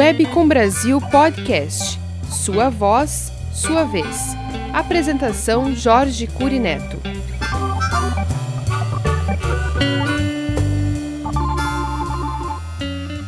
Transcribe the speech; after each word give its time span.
Webcom 0.00 0.48
Brasil 0.48 0.98
Podcast. 1.10 1.98
Sua 2.26 2.70
voz, 2.70 3.30
sua 3.52 3.84
vez. 3.84 4.34
Apresentação 4.72 5.74
Jorge 5.76 6.26
Curi 6.26 6.58
Neto. 6.58 6.96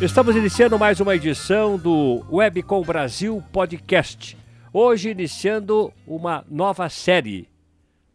Estamos 0.01 0.35
iniciando 0.35 0.79
mais 0.79 0.99
uma 0.99 1.15
edição 1.15 1.77
do 1.77 2.25
Webcom 2.33 2.81
Brasil 2.81 3.45
Podcast. 3.53 4.35
Hoje 4.73 5.11
iniciando 5.11 5.93
uma 6.07 6.43
nova 6.49 6.89
série, 6.89 7.51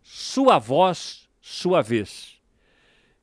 Sua 0.02 0.58
Voz, 0.58 1.30
Sua 1.40 1.84
Vez. 1.84 2.40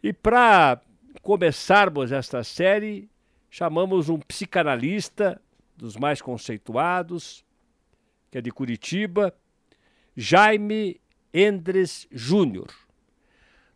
E 0.00 0.12
para 0.12 0.80
começarmos 1.22 2.12
esta 2.12 2.44
série, 2.44 3.10
chamamos 3.54 4.08
um 4.08 4.18
psicanalista 4.18 5.40
dos 5.76 5.96
mais 5.96 6.20
conceituados, 6.20 7.44
que 8.28 8.38
é 8.38 8.40
de 8.40 8.50
Curitiba, 8.50 9.32
Jaime 10.16 11.00
Endres 11.32 12.08
Júnior. 12.10 12.66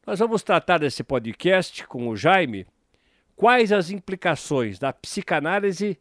Nós 0.05 0.19
vamos 0.19 0.43
tratar 0.43 0.79
desse 0.79 1.05
podcast 1.05 1.87
com 1.87 2.09
o 2.09 2.17
Jaime 2.17 2.67
quais 3.37 3.71
as 3.71 3.89
implicações 3.89 4.81
da 4.81 4.93
psicanálise 4.93 5.97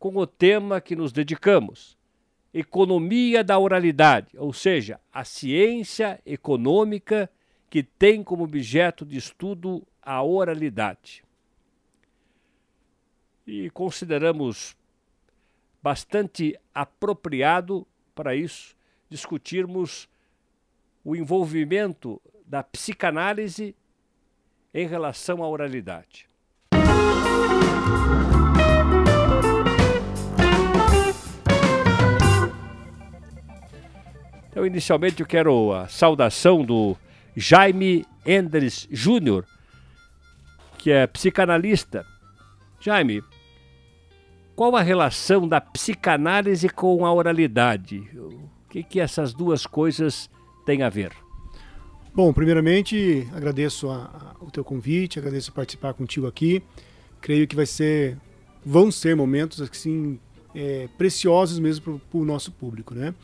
com 0.00 0.16
o 0.16 0.26
tema 0.26 0.80
que 0.80 0.96
nos 0.96 1.12
dedicamos, 1.12 1.96
economia 2.52 3.44
da 3.44 3.56
oralidade, 3.56 4.36
ou 4.36 4.52
seja, 4.52 4.98
a 5.12 5.22
ciência 5.22 6.20
econômica 6.26 7.30
que 7.70 7.84
tem 7.84 8.24
como 8.24 8.42
objeto 8.42 9.06
de 9.06 9.16
estudo 9.16 9.86
a 10.02 10.20
oralidade. 10.24 11.24
E 13.46 13.70
consideramos 13.70 14.76
bastante 15.82 16.58
apropriado 16.74 17.86
para 18.14 18.34
isso 18.34 18.74
discutirmos 19.08 20.08
o 21.04 21.14
envolvimento 21.14 22.20
da 22.44 22.62
psicanálise 22.62 23.74
em 24.74 24.86
relação 24.86 25.44
à 25.44 25.48
oralidade. 25.48 26.28
Então, 34.50 34.64
inicialmente, 34.64 35.20
eu 35.20 35.26
quero 35.26 35.72
a 35.72 35.86
saudação 35.86 36.64
do 36.64 36.96
Jaime 37.36 38.06
Endres 38.24 38.88
Júnior, 38.90 39.46
que 40.78 40.90
é 40.90 41.06
psicanalista. 41.06 42.06
Jaime, 42.80 43.22
qual 44.56 44.74
a 44.74 44.80
relação 44.80 45.46
da 45.46 45.60
psicanálise 45.60 46.66
com 46.70 47.04
a 47.04 47.12
oralidade? 47.12 47.98
O 48.16 48.48
que, 48.70 48.82
que 48.82 48.98
essas 48.98 49.34
duas 49.34 49.66
coisas 49.66 50.30
têm 50.64 50.82
a 50.82 50.88
ver? 50.88 51.12
Bom, 52.14 52.32
primeiramente 52.32 53.28
agradeço 53.34 53.90
a, 53.90 54.34
a, 54.40 54.44
o 54.44 54.50
teu 54.50 54.64
convite, 54.64 55.18
agradeço 55.18 55.52
participar 55.52 55.92
contigo 55.92 56.26
aqui. 56.26 56.62
Creio 57.20 57.46
que 57.46 57.54
vai 57.54 57.66
ser, 57.66 58.16
vão 58.64 58.90
ser 58.90 59.14
momentos 59.14 59.60
assim 59.60 60.18
é, 60.54 60.88
preciosos 60.96 61.58
mesmo 61.58 62.00
para 62.10 62.18
o 62.18 62.24
nosso 62.24 62.50
público, 62.50 62.94
né? 62.94 63.14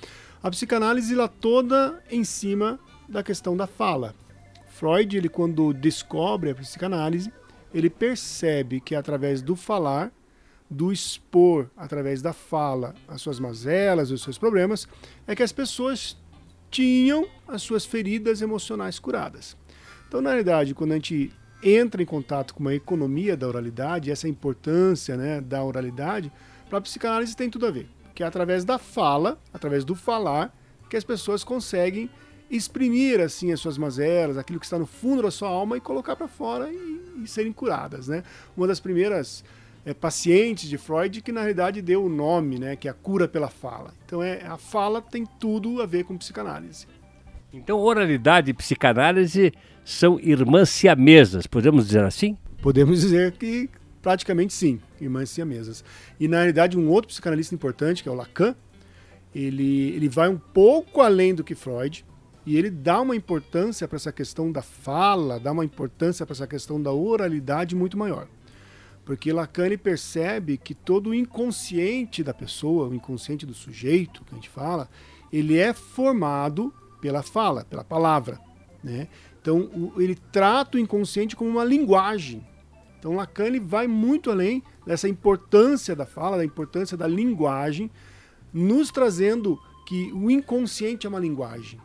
A 0.42 0.50
psicanálise 0.50 1.14
ela 1.14 1.28
toda 1.28 2.03
em 2.10 2.25
cima 2.25 2.78
da 3.08 3.22
questão 3.22 3.56
da 3.56 3.66
fala. 3.66 4.14
Freud, 4.69 5.16
ele 5.16 5.30
quando 5.30 5.72
descobre 5.72 6.50
a 6.50 6.55
psicanálise, 6.55 7.33
ele 7.72 7.88
percebe 7.88 8.80
que 8.80 8.94
através 8.94 9.41
do 9.41 9.56
falar, 9.56 10.12
do 10.72 10.91
expor 10.91 11.71
através 11.77 12.22
da 12.22 12.33
fala 12.33 12.94
as 13.06 13.21
suas 13.21 13.38
mazelas, 13.38 14.10
os 14.10 14.22
seus 14.22 14.38
problemas, 14.38 14.88
é 15.27 15.34
que 15.37 15.43
as 15.43 15.53
pessoas 15.53 16.16
tinham 16.71 17.28
as 17.47 17.62
suas 17.62 17.84
feridas 17.84 18.41
emocionais 18.41 18.99
curadas. 18.99 19.56
Então, 20.09 20.21
na 20.21 20.31
realidade, 20.31 20.75
quando 20.75 20.93
a 20.93 20.94
gente 20.94 21.31
entra 21.62 22.03
em 22.03 22.06
contato 22.06 22.55
com 22.55 22.61
uma 22.61 22.75
economia 22.75 23.37
da 23.37 23.47
oralidade, 23.47 24.11
essa 24.11 24.28
importância 24.28 25.16
né, 25.16 25.41
da 25.41 25.62
oralidade, 25.62 26.32
para 26.69 26.78
a 26.78 26.82
psicanálise 26.82 27.37
tem 27.37 27.49
tudo 27.49 27.66
a 27.66 27.71
ver. 27.71 27.88
Que 28.15 28.22
é 28.22 28.27
através 28.27 28.65
da 28.65 28.78
fala, 28.78 29.38
através 29.53 29.84
do 29.84 29.94
falar, 29.94 30.55
que 30.91 30.97
as 30.97 31.05
pessoas 31.05 31.44
conseguem 31.44 32.11
exprimir 32.50 33.21
assim 33.21 33.50
as 33.53 33.61
suas 33.61 33.78
mazelas, 33.78 34.37
aquilo 34.37 34.61
que 34.61 34.66
está 34.66 34.78
no 34.78 34.84
fundo 34.84 35.22
da 35.22 35.31
sua 35.31 35.49
alma 35.49 35.78
e 35.78 35.81
colocar 35.81 36.15
para 36.15 36.28
fora 36.28 36.71
e, 36.71 37.22
e, 37.22 37.27
serem 37.27 37.50
curadas, 37.50 38.09
né? 38.09 38.22
Uma 38.55 38.66
das 38.66 38.78
primeiras 38.78 39.43
é, 39.84 39.93
pacientes 39.93 40.69
de 40.69 40.78
Freud 40.78 41.20
que 41.20 41.32
na 41.32 41.41
realidade 41.41 41.82
deu 41.82 42.04
o 42.04 42.09
nome, 42.09 42.59
né, 42.59 42.76
que 42.76 42.88
é 42.88 42.91
a 42.91 42.94
cura 42.94 43.26
pela 43.26 43.48
fala. 43.48 43.93
Então 44.06 44.22
é 44.22 44.44
a 44.47 44.56
fala 44.56 45.03
tem 45.03 45.26
tudo 45.38 45.82
a 45.82 45.87
ver 45.87 46.04
com 46.04 46.16
psicanálise. 46.16 46.87
Então 47.53 47.78
oralidade 47.78 48.50
e 48.50 48.54
psicanálise 48.54 49.53
são 49.84 50.19
irmãs 50.20 50.70
siamesas, 50.70 51.47
podemos 51.47 51.87
dizer 51.87 52.04
assim? 52.04 52.37
Podemos 52.62 53.00
dizer 53.00 53.32
que 53.32 53.69
praticamente 54.00 54.53
sim, 54.53 54.81
irmãs 55.00 55.31
siamesas. 55.31 55.84
E 56.19 56.26
na 56.26 56.38
realidade 56.38 56.78
um 56.78 56.88
outro 56.88 57.09
psicanalista 57.09 57.54
importante, 57.54 58.03
que 58.03 58.09
é 58.09 58.12
o 58.12 58.14
Lacan, 58.14 58.54
ele, 59.34 59.91
ele 59.91 60.09
vai 60.09 60.28
um 60.28 60.38
pouco 60.38 61.00
além 61.00 61.34
do 61.34 61.44
que 61.44 61.54
Freud, 61.54 62.04
e 62.44 62.56
ele 62.56 62.70
dá 62.70 63.00
uma 63.00 63.14
importância 63.14 63.87
para 63.87 63.97
essa 63.97 64.12
questão 64.12 64.50
da 64.50 64.62
fala, 64.62 65.38
dá 65.38 65.53
uma 65.53 65.64
importância 65.64 66.26
para 66.26 66.34
essa 66.34 66.47
questão 66.47 66.82
da 66.82 66.93
oralidade 66.93 67.75
muito 67.75 67.97
maior. 67.97 68.26
Porque 69.04 69.32
Lacan 69.32 69.76
percebe 69.76 70.56
que 70.56 70.74
todo 70.74 71.10
o 71.10 71.14
inconsciente 71.14 72.22
da 72.22 72.32
pessoa, 72.32 72.88
o 72.88 72.94
inconsciente 72.94 73.44
do 73.44 73.54
sujeito, 73.54 74.24
que 74.24 74.32
a 74.32 74.34
gente 74.36 74.48
fala, 74.48 74.88
ele 75.32 75.58
é 75.58 75.72
formado 75.72 76.72
pela 77.00 77.22
fala, 77.22 77.64
pela 77.64 77.82
palavra. 77.82 78.40
Né? 78.82 79.08
Então, 79.40 79.92
ele 79.96 80.14
trata 80.30 80.76
o 80.76 80.80
inconsciente 80.80 81.34
como 81.34 81.50
uma 81.50 81.64
linguagem. 81.64 82.46
Então, 82.98 83.16
Lacan 83.16 83.48
vai 83.64 83.88
muito 83.88 84.30
além 84.30 84.62
dessa 84.86 85.08
importância 85.08 85.96
da 85.96 86.06
fala, 86.06 86.36
da 86.36 86.44
importância 86.44 86.96
da 86.96 87.08
linguagem, 87.08 87.90
nos 88.52 88.92
trazendo 88.92 89.58
que 89.86 90.12
o 90.12 90.30
inconsciente 90.30 91.06
é 91.06 91.10
uma 91.10 91.19
linguagem 91.19 91.80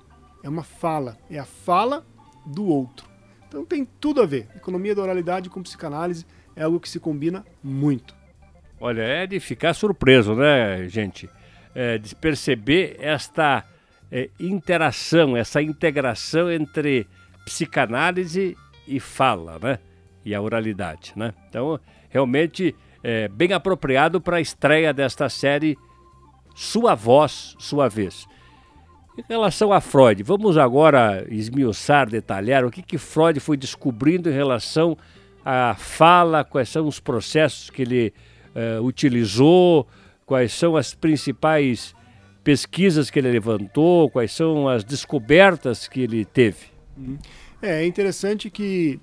é 0.48 0.50
uma 0.50 0.64
fala, 0.64 1.18
é 1.30 1.38
a 1.38 1.46
fala 1.46 2.06
do 2.46 2.66
outro. 2.66 3.08
Então 3.48 3.66
tem 3.66 3.86
tudo 3.86 4.22
a 4.22 4.26
ver. 4.26 4.48
Economia 4.56 4.96
da 4.96 5.02
oralidade 5.02 5.50
com 5.50 5.62
psicanálise 5.62 6.26
é 6.58 6.64
algo 6.64 6.80
que 6.80 6.90
se 6.90 7.00
combina 7.00 7.46
muito. 7.64 8.16
Olha, 8.82 9.02
é 9.02 9.28
de 9.28 9.40
ficar 9.40 9.74
surpreso, 9.74 10.36
né, 10.36 10.88
gente? 10.90 11.30
É, 11.74 11.98
de 11.98 12.16
perceber 12.16 12.98
esta 13.00 13.64
é, 14.12 14.30
interação, 14.40 15.38
essa 15.38 15.62
integração 15.62 16.52
entre 16.52 17.08
psicanálise 17.46 18.58
e 18.88 19.00
fala, 19.00 19.60
né? 19.62 19.80
E 20.26 20.34
a 20.34 20.42
oralidade, 20.42 21.14
né? 21.16 21.34
Então, 21.48 21.80
realmente 22.10 22.76
é 23.04 23.28
bem 23.28 23.54
apropriado 23.54 24.20
para 24.20 24.38
a 24.38 24.42
estreia 24.42 24.92
desta 24.92 25.30
série 25.30 25.78
Sua 26.56 26.96
Voz, 26.96 27.56
Sua 27.60 27.88
Vez. 27.88 28.28
Em 29.18 29.24
relação 29.30 29.72
a 29.72 29.80
Freud, 29.80 30.22
vamos 30.24 30.58
agora 30.58 31.26
esmiuçar, 31.30 32.10
detalhar 32.10 32.66
o 32.66 32.72
que, 32.72 32.82
que 32.82 32.98
Freud 32.98 33.40
foi 33.40 33.58
descobrindo 33.58 34.30
em 34.30 34.34
relação 34.34 34.98
à 35.50 35.76
fala, 35.76 36.44
quais 36.44 36.68
são 36.68 36.86
os 36.86 37.00
processos 37.00 37.70
que 37.70 37.82
ele 37.84 38.14
uh, 38.54 38.84
utilizou, 38.84 39.88
quais 40.26 40.52
são 40.52 40.76
as 40.76 40.94
principais 40.94 41.96
pesquisas 42.44 43.10
que 43.10 43.18
ele 43.18 43.32
levantou, 43.32 44.10
quais 44.10 44.34
são 44.34 44.68
as 44.68 44.84
descobertas 44.84 45.88
que 45.88 46.02
ele 46.02 46.26
teve. 46.26 46.68
Uhum. 46.98 47.18
É, 47.62 47.84
é 47.84 47.86
interessante 47.86 48.50
que 48.50 49.00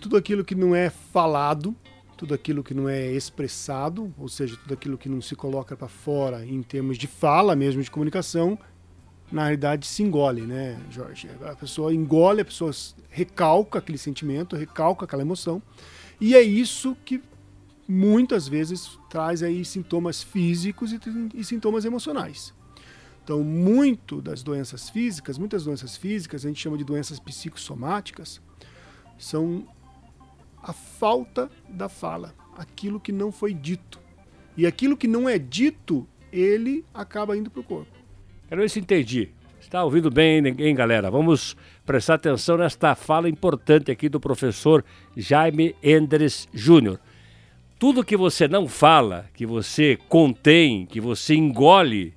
tudo 0.00 0.16
aquilo 0.16 0.44
que 0.44 0.54
não 0.54 0.74
é 0.74 0.88
falado 0.88 1.74
tudo 2.16 2.32
aquilo 2.32 2.64
que 2.64 2.72
não 2.72 2.88
é 2.88 3.12
expressado, 3.12 4.12
ou 4.16 4.26
seja, 4.26 4.56
tudo 4.56 4.72
aquilo 4.72 4.96
que 4.96 5.08
não 5.08 5.20
se 5.20 5.36
coloca 5.36 5.76
para 5.76 5.86
fora 5.86 6.46
em 6.46 6.62
termos 6.62 6.96
de 6.96 7.06
fala 7.06 7.54
mesmo, 7.54 7.82
de 7.82 7.90
comunicação, 7.90 8.58
na 9.30 9.42
realidade 9.42 9.86
se 9.86 10.02
engole, 10.02 10.42
né, 10.42 10.80
Jorge? 10.90 11.28
A 11.44 11.54
pessoa 11.54 11.92
engole, 11.92 12.40
a 12.40 12.44
pessoa 12.44 12.70
recalca 13.08 13.78
aquele 13.78 13.98
sentimento, 13.98 14.56
recalca 14.56 15.04
aquela 15.04 15.22
emoção, 15.22 15.62
e 16.20 16.34
é 16.34 16.42
isso 16.42 16.96
que 17.04 17.22
muitas 17.88 18.48
vezes 18.48 18.98
traz 19.08 19.42
aí 19.42 19.64
sintomas 19.64 20.22
físicos 20.22 20.92
e, 20.92 21.00
e 21.34 21.44
sintomas 21.44 21.84
emocionais. 21.84 22.54
Então, 23.22 23.42
muito 23.42 24.22
das 24.22 24.42
doenças 24.42 24.88
físicas, 24.88 25.36
muitas 25.36 25.64
doenças 25.64 25.96
físicas, 25.96 26.44
a 26.44 26.48
gente 26.48 26.60
chama 26.60 26.78
de 26.78 26.84
doenças 26.84 27.18
psicossomáticas, 27.18 28.40
são 29.18 29.66
a 30.62 30.72
falta 30.72 31.50
da 31.68 31.88
fala, 31.88 32.34
aquilo 32.56 33.00
que 33.00 33.12
não 33.12 33.32
foi 33.32 33.52
dito. 33.52 33.98
E 34.56 34.66
aquilo 34.66 34.96
que 34.96 35.08
não 35.08 35.28
é 35.28 35.38
dito, 35.38 36.06
ele 36.32 36.84
acaba 36.94 37.36
indo 37.36 37.50
para 37.50 37.60
o 37.60 37.64
corpo. 37.64 37.95
Quero 38.48 38.60
ver 38.60 38.70
se 38.70 38.78
entendi. 38.78 39.30
Está 39.60 39.82
ouvindo 39.82 40.08
bem, 40.08 40.40
hein, 40.46 40.74
galera? 40.74 41.10
Vamos 41.10 41.56
prestar 41.84 42.14
atenção 42.14 42.56
nesta 42.56 42.94
fala 42.94 43.28
importante 43.28 43.90
aqui 43.90 44.08
do 44.08 44.20
professor 44.20 44.84
Jaime 45.16 45.74
Endres 45.82 46.46
Júnior. 46.54 47.00
tudo 47.78 48.04
que 48.04 48.16
você 48.16 48.48
não 48.48 48.66
fala, 48.66 49.26
que 49.34 49.44
você 49.44 49.98
contém, 50.08 50.86
que 50.86 51.00
você 51.00 51.34
engole, 51.34 52.14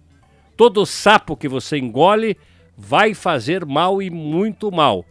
todo 0.55 0.85
sapo 0.85 1.35
que 1.35 1.47
você 1.47 1.77
engole 1.77 2.37
vai 2.77 3.13
fazer 3.13 3.65
mal 3.65 4.01
e 4.01 4.09
muito 4.09 4.71
mal. 4.71 5.05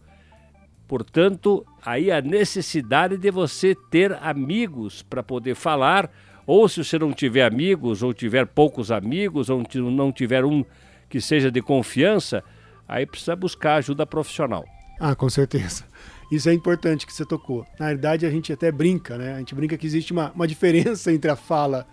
Portanto, 0.86 1.66
aí 1.84 2.10
a 2.10 2.22
necessidade 2.22 3.18
de 3.18 3.30
você 3.30 3.76
ter 3.90 4.16
amigos 4.22 5.02
para 5.02 5.22
poder 5.22 5.54
falar, 5.54 6.10
ou 6.46 6.66
se 6.66 6.82
você 6.82 6.98
não 6.98 7.12
tiver 7.12 7.44
amigos, 7.44 8.02
ou 8.02 8.14
tiver 8.14 8.46
poucos 8.46 8.90
amigos, 8.90 9.50
ou 9.50 9.62
não 9.74 10.10
tiver 10.10 10.46
um 10.46 10.64
que 11.08 11.20
seja 11.20 11.50
de 11.50 11.62
confiança, 11.62 12.42
aí 12.86 13.06
precisa 13.06 13.34
buscar 13.34 13.76
ajuda 13.76 14.06
profissional. 14.06 14.64
Ah, 15.00 15.14
com 15.14 15.28
certeza. 15.28 15.84
Isso 16.30 16.48
é 16.48 16.52
importante 16.52 17.06
que 17.06 17.12
você 17.12 17.24
tocou. 17.24 17.66
Na 17.78 17.86
verdade, 17.86 18.26
a 18.26 18.30
gente 18.30 18.52
até 18.52 18.70
brinca, 18.70 19.16
né? 19.16 19.34
A 19.34 19.38
gente 19.38 19.54
brinca 19.54 19.76
que 19.78 19.86
existe 19.86 20.12
uma, 20.12 20.30
uma 20.32 20.46
diferença 20.46 21.12
entre 21.12 21.30
a 21.30 21.36
fala 21.36 21.86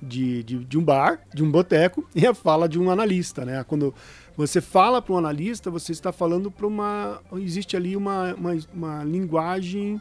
de, 0.00 0.42
de, 0.44 0.64
de 0.64 0.78
um 0.78 0.84
bar, 0.84 1.20
de 1.34 1.42
um 1.42 1.50
boteco, 1.50 2.08
e 2.14 2.26
a 2.26 2.32
fala 2.32 2.68
de 2.68 2.78
um 2.78 2.90
analista, 2.90 3.44
né? 3.44 3.64
Quando 3.64 3.94
você 4.36 4.60
fala 4.60 5.02
para 5.02 5.12
um 5.12 5.18
analista, 5.18 5.70
você 5.70 5.92
está 5.92 6.12
falando 6.12 6.50
para 6.50 6.66
uma. 6.66 7.20
Existe 7.34 7.76
ali 7.76 7.96
uma, 7.96 8.34
uma, 8.34 8.56
uma 8.72 9.04
linguagem 9.04 10.00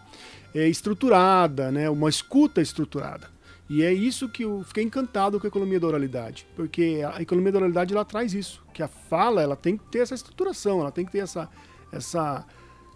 é, 0.54 0.68
estruturada, 0.68 1.72
né? 1.72 1.90
uma 1.90 2.10
escuta 2.10 2.62
estruturada. 2.62 3.28
E 3.70 3.84
é 3.84 3.94
isso 3.94 4.28
que 4.28 4.44
eu 4.44 4.64
fiquei 4.64 4.84
encantado 4.84 5.40
com 5.40 5.46
a 5.46 5.48
economia 5.48 5.80
da 5.80 5.86
oralidade, 5.86 6.48
porque 6.56 7.02
a 7.14 7.22
economia 7.22 7.52
da 7.52 7.60
oralidade 7.60 7.94
ela 7.94 8.04
traz 8.04 8.34
isso, 8.34 8.64
que 8.74 8.82
a 8.82 8.88
fala 8.88 9.44
ela 9.44 9.56
tem 9.56 9.78
que 9.78 9.84
ter 9.86 10.00
essa 10.00 10.16
estruturação, 10.16 10.80
ela 10.80 10.92
tem 10.92 11.06
que 11.06 11.12
ter 11.12 11.20
essa, 11.20 11.48
essa 11.92 12.44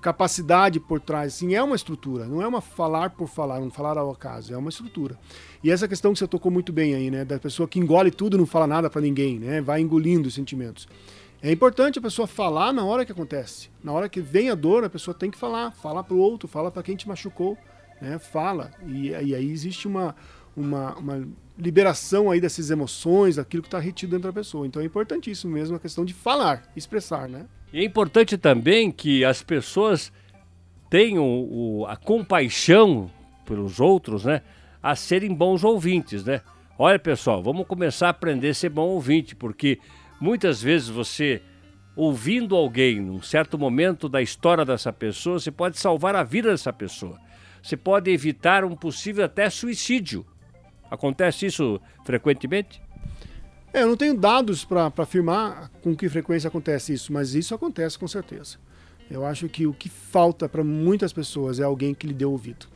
capacidade 0.02 0.80
por 0.80 1.00
trás. 1.00 1.36
Sim, 1.36 1.54
é 1.54 1.62
uma 1.62 1.76
estrutura, 1.76 2.26
não 2.26 2.42
é 2.42 2.48
uma 2.48 2.60
falar 2.60 3.12
por 3.12 3.28
falar, 3.28 3.60
um 3.60 3.70
falar 3.70 4.00
ao 4.00 4.10
acaso, 4.10 4.52
é 4.52 4.58
uma 4.58 4.70
estrutura. 4.70 5.16
E 5.64 5.70
essa 5.70 5.88
questão 5.88 6.12
que 6.12 6.18
você 6.18 6.28
tocou 6.28 6.52
muito 6.52 6.74
bem 6.74 6.96
aí, 6.96 7.12
né, 7.12 7.24
da 7.24 7.38
pessoa 7.38 7.68
que 7.68 7.80
engole 7.80 8.10
tudo 8.10 8.36
não 8.36 8.48
fala 8.48 8.66
nada 8.66 8.90
para 8.90 9.00
ninguém, 9.00 9.38
né, 9.38 9.62
vai 9.62 9.80
engolindo 9.80 10.28
os 10.28 10.34
sentimentos. 10.34 10.88
É 11.40 11.52
importante 11.52 12.00
a 12.00 12.02
pessoa 12.02 12.28
falar 12.28 12.74
na 12.74 12.84
hora 12.84 13.06
que 13.06 13.12
acontece. 13.12 13.70
Na 13.84 13.92
hora 13.92 14.10
que 14.10 14.22
vem 14.22 14.50
a 14.50 14.56
dor, 14.56 14.84
a 14.84 14.90
pessoa 14.90 15.14
tem 15.14 15.30
que 15.30 15.38
falar, 15.38 15.72
fala 15.72 16.04
para 16.04 16.16
o 16.16 16.18
outro, 16.18 16.48
fala 16.48 16.72
para 16.72 16.82
quem 16.82 16.96
te 16.96 17.08
machucou, 17.08 17.56
né, 18.02 18.18
fala. 18.18 18.72
E, 18.88 19.10
e 19.10 19.36
aí 19.36 19.52
existe 19.52 19.88
uma 19.88 20.16
uma, 20.56 20.96
uma 20.96 21.28
liberação 21.58 22.32
aí 22.32 22.42
dessas 22.42 22.70
emoções, 22.70 23.36
daquilo 23.36 23.64
que 23.64 23.68
está 23.68 23.80
retido 23.80 24.12
dentro 24.12 24.32
da 24.32 24.34
pessoa. 24.34 24.66
Então 24.66 24.82
é 24.82 24.86
importantíssimo 24.86 25.54
mesmo 25.54 25.76
a 25.76 25.80
questão 25.80 26.04
de 26.04 26.14
falar, 26.14 26.64
expressar, 26.76 27.28
né? 27.28 27.46
E 27.72 27.80
é 27.80 27.84
importante 27.84 28.38
também 28.38 28.92
que 28.92 29.26
as 29.26 29.42
pessoas 29.42 30.12
tenham 30.90 31.26
o, 31.26 31.86
a 31.88 31.96
compaixão 31.96 33.10
pelos 33.46 33.80
outros, 33.80 34.26
né? 34.26 34.42
A 34.82 34.96
serem 34.96 35.34
bons 35.34 35.64
ouvintes, 35.64 36.24
né? 36.24 36.42
Olha, 36.78 37.00
pessoal, 37.00 37.42
vamos 37.42 37.68
começar 37.68 38.08
a 38.08 38.10
aprender 38.10 38.50
a 38.50 38.54
ser 38.54 38.70
bom 38.70 38.88
ouvinte, 38.90 39.36
porque 39.36 39.80
muitas 40.20 40.62
vezes 40.62 40.90
você 40.90 41.42
ouvindo 41.96 42.56
alguém 42.56 43.00
num 43.00 43.22
certo 43.22 43.58
momento 43.58 44.10
da 44.10 44.22
história 44.22 44.66
dessa 44.66 44.92
pessoa, 44.92 45.40
você 45.40 45.52
pode 45.52 45.78
salvar 45.78 46.16
a 46.16 46.24
vida 46.24 46.50
dessa 46.50 46.74
pessoa. 46.74 47.20
Você 47.62 47.78
pode 47.78 48.12
evitar 48.12 48.66
um 48.66 48.76
possível 48.76 49.24
até 49.24 49.50
suicídio. 49.50 50.26
Acontece 50.90 51.46
isso 51.46 51.82
frequentemente? 52.06 52.82
É, 53.74 53.82
eu 53.82 53.88
não 53.88 53.98
tenho 53.98 54.16
dados 54.16 54.64
para 54.64 54.92
afirmar 54.98 55.70
com 55.82 55.96
que 55.96 56.08
frequência 56.08 56.48
acontece 56.48 56.94
isso, 56.94 57.12
mas 57.12 57.34
isso 57.34 57.56
acontece 57.56 57.98
com 57.98 58.08
certeza. 58.08 58.58
Eu 59.10 59.26
acho 59.26 59.50
que 59.50 59.66
o 59.66 59.74
que 59.74 59.90
falta 59.90 60.48
para 60.48 60.64
muitas 60.64 61.12
pessoas 61.12 61.60
é 61.60 61.64
alguém 61.64 61.94
que 61.94 62.06
lhe 62.06 62.14
dê 62.14 62.26
ouvido. 62.26 62.68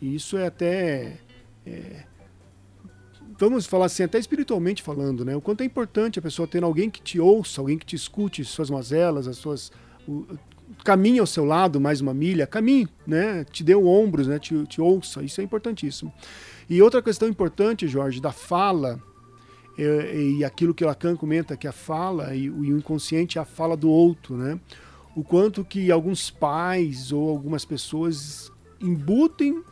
E 0.00 0.14
isso 0.14 0.36
é 0.36 0.46
até. 0.46 1.18
É, 1.66 2.04
vamos 3.38 3.66
falar 3.66 3.86
assim, 3.86 4.02
até 4.02 4.18
espiritualmente 4.18 4.82
falando, 4.82 5.24
né? 5.24 5.36
O 5.36 5.40
quanto 5.40 5.62
é 5.62 5.64
importante 5.64 6.18
a 6.18 6.22
pessoa 6.22 6.48
ter 6.48 6.62
alguém 6.62 6.90
que 6.90 7.02
te 7.02 7.20
ouça, 7.20 7.60
alguém 7.60 7.78
que 7.78 7.86
te 7.86 7.96
escute 7.96 8.44
suas 8.44 8.70
mazelas, 8.70 9.28
as 9.28 9.36
suas. 9.36 9.70
O, 10.08 10.26
caminhe 10.84 11.18
ao 11.18 11.26
seu 11.26 11.44
lado 11.44 11.80
mais 11.80 12.00
uma 12.00 12.14
milha, 12.14 12.46
caminhe, 12.46 12.88
né? 13.06 13.44
Te 13.44 13.62
dê 13.62 13.74
ombros, 13.74 14.26
né? 14.26 14.38
Te, 14.38 14.64
te 14.66 14.80
ouça. 14.80 15.22
Isso 15.22 15.40
é 15.40 15.44
importantíssimo. 15.44 16.12
E 16.68 16.80
outra 16.80 17.02
questão 17.02 17.28
importante, 17.28 17.88
Jorge, 17.88 18.20
da 18.20 18.32
fala, 18.32 19.00
e, 19.76 20.38
e 20.38 20.44
aquilo 20.44 20.74
que 20.74 20.84
Lacan 20.84 21.16
comenta, 21.16 21.56
que 21.56 21.66
a 21.66 21.72
fala 21.72 22.34
e, 22.34 22.50
o 22.50 22.64
inconsciente 22.64 23.38
é 23.38 23.40
a 23.40 23.44
fala 23.44 23.76
do 23.76 23.88
outro, 23.88 24.36
né? 24.36 24.58
O 25.16 25.24
quanto 25.24 25.64
que 25.64 25.90
alguns 25.90 26.30
pais 26.30 27.10
ou 27.10 27.28
algumas 27.28 27.64
pessoas 27.64 28.52
embutem 28.80 29.62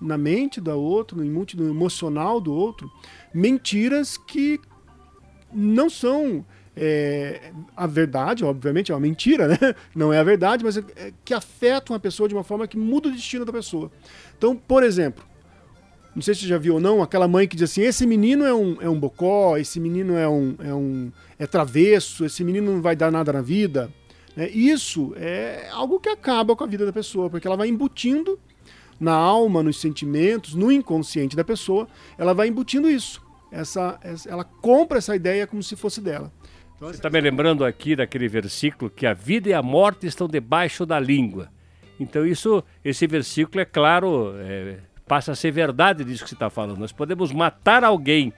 na 0.00 0.16
mente 0.16 0.60
da 0.60 0.74
outro, 0.74 1.16
no 1.16 1.70
emocional 1.70 2.40
do 2.40 2.52
outro, 2.52 2.90
mentiras 3.32 4.16
que 4.16 4.60
não 5.52 5.88
são 5.88 6.44
é, 6.76 7.52
a 7.76 7.86
verdade, 7.86 8.44
obviamente 8.44 8.90
é 8.90 8.94
uma 8.94 9.00
mentira, 9.00 9.48
né? 9.48 9.58
Não 9.94 10.12
é 10.12 10.18
a 10.18 10.24
verdade, 10.24 10.64
mas 10.64 10.76
é, 10.76 10.84
é, 10.96 11.12
que 11.24 11.32
afetam 11.32 11.94
a 11.94 12.00
pessoa 12.00 12.28
de 12.28 12.34
uma 12.34 12.44
forma 12.44 12.66
que 12.66 12.76
muda 12.76 13.08
o 13.08 13.12
destino 13.12 13.44
da 13.44 13.52
pessoa. 13.52 13.90
Então, 14.36 14.56
por 14.56 14.82
exemplo, 14.82 15.24
não 16.14 16.22
sei 16.22 16.34
se 16.34 16.42
você 16.42 16.46
já 16.46 16.58
viu 16.58 16.74
ou 16.74 16.80
não, 16.80 17.02
aquela 17.02 17.26
mãe 17.26 17.48
que 17.48 17.56
diz 17.56 17.70
assim: 17.70 17.82
esse 17.82 18.06
menino 18.06 18.44
é 18.44 18.54
um, 18.54 18.76
é 18.80 18.88
um 18.88 18.98
bocó, 18.98 19.56
esse 19.56 19.80
menino 19.80 20.16
é 20.16 20.28
um, 20.28 20.54
é 20.60 20.72
um 20.74 21.12
é 21.38 21.46
travesso, 21.46 22.24
esse 22.24 22.44
menino 22.44 22.72
não 22.72 22.80
vai 22.80 22.94
dar 22.94 23.10
nada 23.10 23.32
na 23.32 23.40
vida. 23.40 23.92
Né? 24.36 24.48
Isso 24.50 25.12
é 25.16 25.68
algo 25.72 25.98
que 25.98 26.08
acaba 26.08 26.54
com 26.54 26.64
a 26.64 26.66
vida 26.66 26.86
da 26.86 26.92
pessoa, 26.92 27.28
porque 27.28 27.46
ela 27.46 27.56
vai 27.56 27.68
embutindo 27.68 28.38
na 28.98 29.12
alma, 29.12 29.62
nos 29.62 29.80
sentimentos, 29.80 30.54
no 30.54 30.70
inconsciente 30.70 31.34
da 31.34 31.42
pessoa, 31.42 31.88
ela 32.16 32.32
vai 32.32 32.48
embutindo 32.48 32.88
isso. 32.88 33.20
Essa, 33.50 33.98
ela 34.26 34.44
compra 34.44 34.98
essa 34.98 35.14
ideia 35.14 35.46
como 35.46 35.62
se 35.62 35.76
fosse 35.76 36.00
dela. 36.00 36.32
Então, 36.76 36.88
Você 36.88 36.96
está 36.96 37.08
me 37.08 37.20
lembrando 37.20 37.64
aqui 37.64 37.94
daquele 37.94 38.28
versículo 38.28 38.90
que 38.90 39.06
a 39.06 39.14
vida 39.14 39.48
e 39.48 39.54
a 39.54 39.62
morte 39.62 40.06
estão 40.06 40.26
debaixo 40.26 40.84
da 40.84 40.98
língua. 40.98 41.48
Então 41.98 42.26
isso, 42.26 42.62
esse 42.84 43.06
versículo 43.06 43.60
é 43.60 43.64
claro, 43.64 44.34
é, 44.38 44.78
passa 45.06 45.32
a 45.32 45.34
ser 45.36 45.52
verdade 45.52 46.04
disso 46.04 46.24
que 46.24 46.28
você 46.30 46.34
está 46.34 46.50
falando. 46.50 46.78
Nós 46.78 46.92
podemos 46.92 47.32
matar 47.32 47.84
alguém 47.84 48.32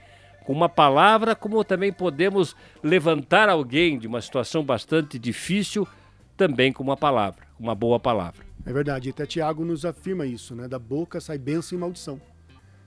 com 0.44 0.53
uma 0.53 0.69
palavra, 0.69 1.35
como 1.35 1.65
também 1.65 1.93
podemos 1.93 2.55
levantar 2.83 3.49
alguém 3.49 3.99
de 3.99 4.06
uma 4.06 4.21
situação 4.21 4.62
bastante 4.62 5.19
difícil 5.19 5.88
também 6.37 6.73
com 6.73 6.83
uma 6.83 6.97
palavra, 6.97 7.47
uma 7.59 7.75
boa 7.75 7.99
palavra. 7.99 8.45
É 8.64 8.73
verdade, 8.73 9.11
até 9.11 9.25
Tiago 9.26 9.64
nos 9.64 9.85
afirma 9.85 10.26
isso, 10.26 10.55
né? 10.55 10.69
Da 10.69 10.78
boca 10.78 11.21
sai 11.21 11.38
bênção 11.38 11.76
e 11.76 11.81
maldição. 11.81 12.21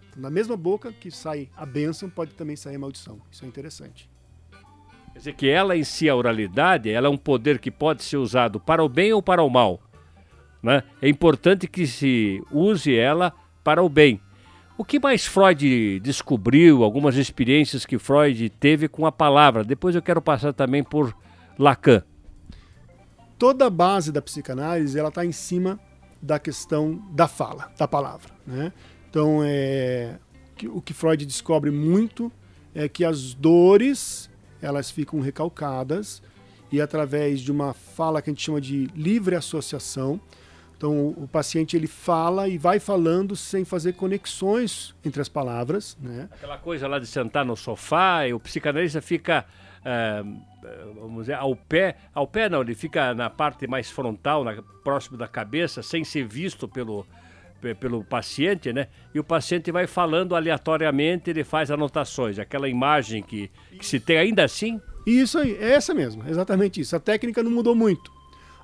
Então, 0.09 0.21
da 0.21 0.29
mesma 0.29 0.55
boca 0.55 0.93
que 0.93 1.09
sai 1.09 1.49
a 1.55 1.65
bênção, 1.65 2.09
pode 2.09 2.33
também 2.33 2.55
sair 2.55 2.75
a 2.75 2.79
maldição. 2.79 3.19
Isso 3.31 3.43
é 3.43 3.47
interessante. 3.47 4.08
Quer 5.19 5.31
dizer 5.31 5.33
que 5.33 5.49
ela 5.49 5.75
em 5.75 5.83
si, 5.83 6.07
a 6.07 6.15
oralidade, 6.15 6.89
ela 6.89 7.07
é 7.07 7.09
um 7.09 7.17
poder 7.17 7.59
que 7.59 7.69
pode 7.69 8.03
ser 8.03 8.15
usado 8.15 8.57
para 8.57 8.81
o 8.81 8.87
bem 8.87 9.11
ou 9.11 9.21
para 9.21 9.43
o 9.43 9.49
mal. 9.49 9.81
Né? 10.63 10.81
É 11.01 11.09
importante 11.09 11.67
que 11.67 11.85
se 11.85 12.41
use 12.49 12.95
ela 12.95 13.33
para 13.61 13.83
o 13.83 13.89
bem. 13.89 14.21
O 14.77 14.85
que 14.85 14.97
mais 14.97 15.25
Freud 15.25 15.99
descobriu, 15.99 16.85
algumas 16.85 17.17
experiências 17.17 17.85
que 17.85 17.99
Freud 17.99 18.49
teve 18.49 18.87
com 18.87 19.05
a 19.05 19.11
palavra? 19.11 19.61
Depois 19.61 19.93
eu 19.93 20.01
quero 20.01 20.21
passar 20.21 20.53
também 20.53 20.85
por 20.85 21.13
Lacan. 21.57 22.01
Toda 23.37 23.65
a 23.65 23.69
base 23.69 24.13
da 24.13 24.21
psicanálise 24.21 24.97
ela 24.97 25.09
está 25.09 25.25
em 25.25 25.33
cima 25.33 25.77
da 26.21 26.39
questão 26.39 26.95
da 27.11 27.27
fala, 27.27 27.69
da 27.77 27.89
palavra. 27.89 28.31
Né? 28.47 28.71
Então, 29.09 29.41
é, 29.43 30.17
o 30.69 30.81
que 30.81 30.93
Freud 30.93 31.25
descobre 31.25 31.71
muito 31.71 32.31
é 32.73 32.87
que 32.87 33.03
as 33.03 33.33
dores 33.33 34.29
elas 34.61 34.91
ficam 34.91 35.19
recalcadas 35.19 36.21
e 36.71 36.79
através 36.79 37.41
de 37.41 37.51
uma 37.51 37.73
fala 37.73 38.21
que 38.21 38.29
a 38.29 38.33
gente 38.33 38.43
chama 38.43 38.61
de 38.61 38.87
livre 38.95 39.35
associação, 39.35 40.19
então 40.77 41.09
o 41.09 41.27
paciente 41.27 41.75
ele 41.75 41.87
fala 41.87 42.47
e 42.47 42.57
vai 42.57 42.79
falando 42.79 43.35
sem 43.35 43.65
fazer 43.65 43.93
conexões 43.93 44.95
entre 45.03 45.21
as 45.21 45.27
palavras, 45.27 45.97
né? 45.99 46.29
Aquela 46.31 46.57
coisa 46.57 46.87
lá 46.87 46.99
de 46.99 47.07
sentar 47.07 47.43
no 47.43 47.57
sofá 47.57 48.27
e 48.27 48.33
o 48.33 48.39
psicanalista 48.39 49.01
fica 49.01 49.45
é, 49.83 50.23
vamos 50.95 51.21
dizer 51.21 51.35
ao 51.35 51.55
pé, 51.55 51.95
ao 52.13 52.27
pé 52.27 52.49
não, 52.49 52.61
ele 52.61 52.75
fica 52.75 53.13
na 53.13 53.29
parte 53.29 53.65
mais 53.67 53.89
frontal, 53.89 54.43
na, 54.43 54.61
próximo 54.83 55.17
da 55.17 55.27
cabeça, 55.27 55.81
sem 55.81 56.03
ser 56.03 56.25
visto 56.27 56.67
pelo 56.67 57.05
pelo 57.79 58.03
paciente, 58.03 58.71
né? 58.71 58.87
E 59.13 59.19
o 59.19 59.23
paciente 59.23 59.71
vai 59.71 59.87
falando 59.87 60.35
aleatoriamente, 60.35 61.29
ele 61.29 61.43
faz 61.43 61.69
anotações, 61.69 62.39
aquela 62.39 62.67
imagem 62.69 63.21
que, 63.21 63.49
que 63.77 63.85
se 63.85 63.99
tem 63.99 64.17
ainda 64.17 64.43
assim. 64.43 64.79
Isso 65.05 65.37
aí, 65.37 65.55
é 65.59 65.71
essa 65.71 65.93
mesmo, 65.93 66.23
exatamente 66.27 66.79
isso. 66.79 66.95
A 66.95 66.99
técnica 66.99 67.43
não 67.43 67.51
mudou 67.51 67.75
muito. 67.75 68.11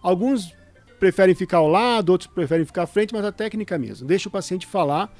Alguns 0.01 0.53
preferem 0.99 1.35
ficar 1.35 1.57
ao 1.57 1.67
lado, 1.67 2.09
outros 2.09 2.29
preferem 2.29 2.65
ficar 2.65 2.83
à 2.83 2.87
frente, 2.87 3.13
mas 3.13 3.25
a 3.25 3.31
técnica 3.31 3.77
mesmo. 3.77 4.07
Deixa 4.07 4.29
o 4.29 4.31
paciente 4.31 4.65
falar 4.65 5.13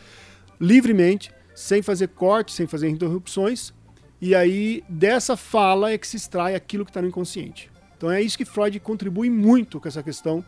livremente, 0.60 1.32
sem 1.54 1.82
fazer 1.82 2.10
cortes, 2.10 2.56
sem 2.56 2.68
fazer 2.68 2.90
interrupções, 2.90 3.74
e 4.22 4.34
aí 4.34 4.84
dessa 4.88 5.36
fala 5.36 5.92
é 5.92 5.98
que 5.98 6.08
se 6.08 6.18
extrai 6.18 6.56
aquilo 6.56 6.86
que 6.86 6.92
está 6.92 7.02
no 7.02 7.08
inconsciente. 7.08 7.70
Então 7.98 8.12
é 8.12 8.22
isso 8.22 8.38
que 8.38 8.46
Freud 8.46 8.80
contribui 8.80 9.30
muito 9.30 9.80
com 9.80 9.88
essa 9.88 10.04
questão 10.04 10.44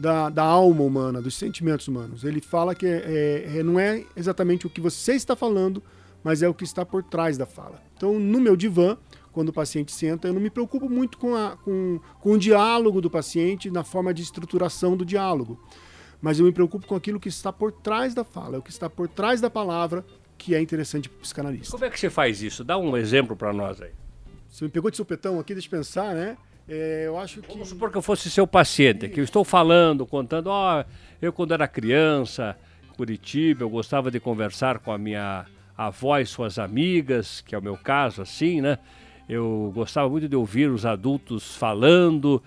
da, 0.00 0.30
da 0.30 0.42
alma 0.42 0.82
humana, 0.82 1.20
dos 1.20 1.34
sentimentos 1.34 1.86
humanos. 1.86 2.24
Ele 2.24 2.40
fala 2.40 2.74
que 2.74 2.86
é, 2.86 3.58
é, 3.58 3.62
não 3.62 3.78
é 3.78 4.04
exatamente 4.16 4.66
o 4.66 4.70
que 4.70 4.80
você 4.80 5.12
está 5.12 5.36
falando, 5.36 5.82
mas 6.24 6.42
é 6.42 6.48
o 6.48 6.54
que 6.54 6.64
está 6.64 6.84
por 6.84 7.02
trás 7.02 7.36
da 7.36 7.46
fala. 7.46 7.80
Então, 7.96 8.18
no 8.18 8.40
meu 8.40 8.56
divã, 8.56 8.96
quando 9.30 9.50
o 9.50 9.52
paciente 9.52 9.92
senta, 9.92 10.28
eu 10.28 10.32
não 10.32 10.40
me 10.40 10.50
preocupo 10.50 10.88
muito 10.88 11.18
com, 11.18 11.36
a, 11.36 11.56
com, 11.58 12.00
com 12.18 12.32
o 12.32 12.38
diálogo 12.38 13.00
do 13.00 13.10
paciente 13.10 13.70
na 13.70 13.84
forma 13.84 14.12
de 14.12 14.22
estruturação 14.22 14.96
do 14.96 15.04
diálogo, 15.04 15.60
mas 16.20 16.38
eu 16.38 16.46
me 16.46 16.52
preocupo 16.52 16.86
com 16.86 16.94
aquilo 16.94 17.20
que 17.20 17.28
está 17.28 17.52
por 17.52 17.70
trás 17.70 18.14
da 18.14 18.24
fala, 18.24 18.56
é 18.56 18.58
o 18.58 18.62
que 18.62 18.70
está 18.70 18.88
por 18.88 19.06
trás 19.06 19.40
da 19.40 19.50
palavra 19.50 20.04
que 20.36 20.54
é 20.54 20.60
interessante 20.60 21.08
para 21.08 21.18
o 21.18 21.20
psicanalista. 21.20 21.72
Como 21.72 21.84
é 21.84 21.90
que 21.90 22.00
você 22.00 22.08
faz 22.08 22.42
isso? 22.42 22.64
Dá 22.64 22.78
um 22.78 22.96
exemplo 22.96 23.36
para 23.36 23.52
nós 23.52 23.80
aí. 23.80 23.90
Você 24.48 24.64
me 24.64 24.70
pegou 24.70 24.90
de 24.90 24.96
supetão 24.96 25.38
aqui, 25.38 25.52
deixa 25.52 25.68
eu 25.68 25.78
pensar, 25.78 26.14
né? 26.14 26.38
É, 26.70 27.02
eu 27.06 27.18
acho 27.18 27.42
que. 27.42 27.48
Vamos 27.48 27.68
supor 27.68 27.90
que 27.90 27.98
eu 27.98 28.02
fosse 28.02 28.30
seu 28.30 28.46
paciente, 28.46 29.08
que 29.08 29.18
eu 29.18 29.24
estou 29.24 29.44
falando, 29.44 30.06
contando, 30.06 30.46
ó, 30.46 30.80
oh, 30.80 30.84
eu 31.20 31.32
quando 31.32 31.52
era 31.52 31.66
criança, 31.66 32.56
Curitiba, 32.96 33.64
eu 33.64 33.68
gostava 33.68 34.08
de 34.08 34.20
conversar 34.20 34.78
com 34.78 34.92
a 34.92 34.96
minha 34.96 35.46
avó 35.76 36.16
e 36.18 36.24
suas 36.24 36.60
amigas, 36.60 37.40
que 37.40 37.56
é 37.56 37.58
o 37.58 37.62
meu 37.62 37.76
caso, 37.76 38.22
assim, 38.22 38.60
né? 38.60 38.78
Eu 39.28 39.72
gostava 39.74 40.08
muito 40.08 40.28
de 40.28 40.36
ouvir 40.36 40.70
os 40.70 40.86
adultos 40.86 41.56
falando, 41.56 42.40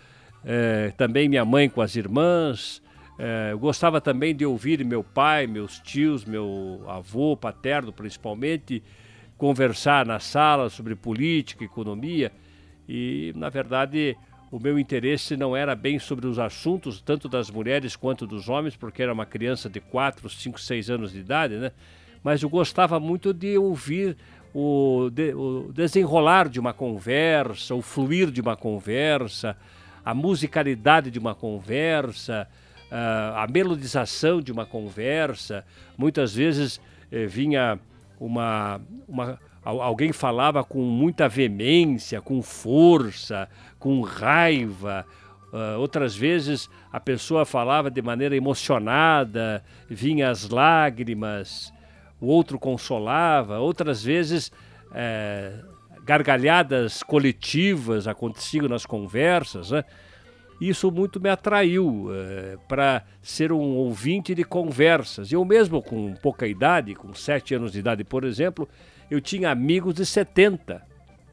é, 0.45 0.93
também 0.95 1.27
minha 1.27 1.43
mãe 1.43 1.69
com 1.69 1.81
as 1.81 1.97
irmãs. 1.97 2.81
É, 3.19 3.49
eu 3.51 3.59
gostava 3.59 3.99
também 3.99 4.33
de 4.33 4.45
ouvir 4.45 4.85
meu 4.85 5.03
pai, 5.03 5.47
meus 5.47 5.79
tios, 5.79 6.23
meu 6.23 6.81
avô 6.87 7.35
paterno 7.35 7.91
principalmente, 7.91 8.81
conversar 9.37 10.05
na 10.05 10.19
sala 10.19 10.69
sobre 10.69 10.95
política, 10.95 11.65
economia. 11.65 12.31
E, 12.87 13.33
na 13.35 13.49
verdade, 13.49 14.17
o 14.51 14.59
meu 14.59 14.77
interesse 14.77 15.35
não 15.35 15.55
era 15.55 15.75
bem 15.75 15.97
sobre 15.97 16.27
os 16.27 16.37
assuntos, 16.37 17.01
tanto 17.01 17.27
das 17.27 17.49
mulheres 17.49 17.95
quanto 17.95 18.27
dos 18.27 18.49
homens, 18.49 18.75
porque 18.75 19.01
era 19.01 19.13
uma 19.13 19.25
criança 19.25 19.69
de 19.69 19.79
4, 19.79 20.29
5, 20.29 20.59
6 20.59 20.89
anos 20.89 21.11
de 21.11 21.19
idade, 21.19 21.55
né? 21.55 21.71
Mas 22.23 22.41
eu 22.41 22.49
gostava 22.49 22.99
muito 22.99 23.33
de 23.33 23.57
ouvir 23.57 24.15
o, 24.53 25.09
de, 25.11 25.33
o 25.33 25.71
desenrolar 25.73 26.47
de 26.47 26.59
uma 26.59 26.73
conversa, 26.73 27.73
o 27.73 27.81
fluir 27.81 28.29
de 28.31 28.39
uma 28.39 28.55
conversa, 28.55 29.57
a 30.05 30.13
musicalidade 30.13 31.09
de 31.09 31.17
uma 31.17 31.33
conversa, 31.33 32.47
uh, 32.91 33.37
a 33.37 33.47
melodização 33.49 34.41
de 34.41 34.51
uma 34.51 34.65
conversa. 34.65 35.65
Muitas 35.97 36.35
vezes 36.35 36.79
eh, 37.11 37.25
vinha 37.25 37.79
uma, 38.19 38.79
uma, 39.07 39.39
alguém 39.63 40.11
falava 40.11 40.63
com 40.63 40.81
muita 40.81 41.27
veemência, 41.29 42.21
com 42.21 42.41
força, 42.41 43.49
com 43.79 44.01
raiva. 44.01 45.05
Uh, 45.51 45.79
outras 45.79 46.15
vezes 46.15 46.69
a 46.91 46.99
pessoa 46.99 47.45
falava 47.45 47.91
de 47.91 48.01
maneira 48.01 48.35
emocionada, 48.35 49.63
vinha 49.87 50.29
as 50.29 50.49
lágrimas 50.49 51.71
o 52.23 52.27
outro 52.27 52.57
consolava, 52.57 53.59
outras 53.59 54.01
vezes 54.01 54.49
é, 54.95 55.59
gargalhadas 56.05 57.03
coletivas 57.03 58.07
aconteciam 58.07 58.69
nas 58.69 58.85
conversas. 58.85 59.71
Né? 59.71 59.83
Isso 60.61 60.89
muito 60.89 61.19
me 61.19 61.27
atraiu 61.27 62.07
é, 62.13 62.57
para 62.65 63.03
ser 63.21 63.51
um 63.51 63.75
ouvinte 63.75 64.33
de 64.33 64.45
conversas. 64.45 65.33
Eu 65.33 65.43
mesmo, 65.43 65.81
com 65.81 66.13
pouca 66.15 66.47
idade, 66.47 66.95
com 66.95 67.13
sete 67.13 67.53
anos 67.53 67.73
de 67.73 67.79
idade, 67.79 68.05
por 68.05 68.23
exemplo, 68.23 68.69
eu 69.09 69.21
tinha 69.21 69.51
amigos 69.51 69.93
de 69.95 70.05
70 70.05 70.81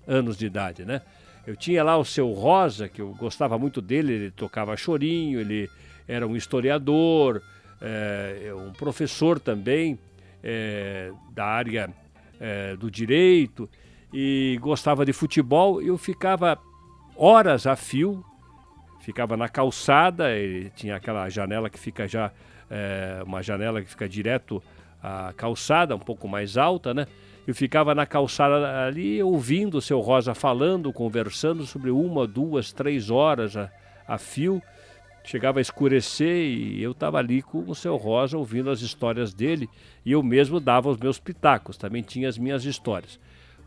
anos 0.06 0.36
de 0.36 0.46
idade, 0.46 0.84
né? 0.84 1.00
Eu 1.46 1.56
tinha 1.56 1.82
lá 1.82 1.96
o 1.96 2.04
seu 2.04 2.30
Rosa, 2.32 2.88
que 2.88 3.00
eu 3.00 3.14
gostava 3.14 3.58
muito 3.58 3.80
dele, 3.80 4.12
ele 4.12 4.30
tocava 4.30 4.76
chorinho, 4.76 5.40
ele 5.40 5.68
era 6.06 6.26
um 6.26 6.36
historiador, 6.36 7.42
é, 7.80 8.52
um 8.54 8.72
professor 8.72 9.40
também, 9.40 9.98
é, 10.42 11.12
da 11.32 11.44
área 11.44 11.90
é, 12.38 12.76
do 12.76 12.90
direito 12.90 13.68
e 14.12 14.58
gostava 14.60 15.04
de 15.04 15.12
futebol. 15.12 15.80
Eu 15.80 15.96
ficava 15.96 16.58
horas 17.16 17.66
a 17.66 17.74
fio, 17.74 18.24
ficava 19.00 19.36
na 19.36 19.48
calçada, 19.48 20.32
ele 20.36 20.70
tinha 20.76 20.96
aquela 20.96 21.28
janela 21.28 21.70
que 21.70 21.78
fica 21.78 22.06
já, 22.06 22.30
uma 23.26 23.42
janela 23.42 23.82
que 23.82 23.88
fica 23.88 24.08
direto 24.08 24.62
à 25.02 25.32
calçada, 25.36 25.96
um 25.96 26.00
pouco 26.00 26.28
mais 26.28 26.56
alta, 26.56 26.92
né? 26.92 27.06
Eu 27.50 27.54
ficava 27.54 27.96
na 27.96 28.06
calçada 28.06 28.86
ali 28.86 29.20
ouvindo 29.20 29.78
o 29.78 29.82
seu 29.82 29.98
Rosa 29.98 30.36
falando, 30.36 30.92
conversando 30.92 31.66
sobre 31.66 31.90
uma, 31.90 32.24
duas, 32.24 32.72
três 32.72 33.10
horas 33.10 33.56
a, 33.56 33.68
a 34.06 34.18
fio. 34.18 34.62
Chegava 35.24 35.58
a 35.58 35.60
escurecer 35.60 36.46
e 36.46 36.80
eu 36.80 36.92
estava 36.92 37.18
ali 37.18 37.42
com 37.42 37.68
o 37.68 37.74
seu 37.74 37.96
Rosa 37.96 38.38
ouvindo 38.38 38.70
as 38.70 38.82
histórias 38.82 39.34
dele 39.34 39.68
e 40.06 40.12
eu 40.12 40.22
mesmo 40.22 40.60
dava 40.60 40.90
os 40.90 40.96
meus 40.96 41.18
pitacos, 41.18 41.76
também 41.76 42.04
tinha 42.04 42.28
as 42.28 42.38
minhas 42.38 42.64
histórias. 42.64 43.18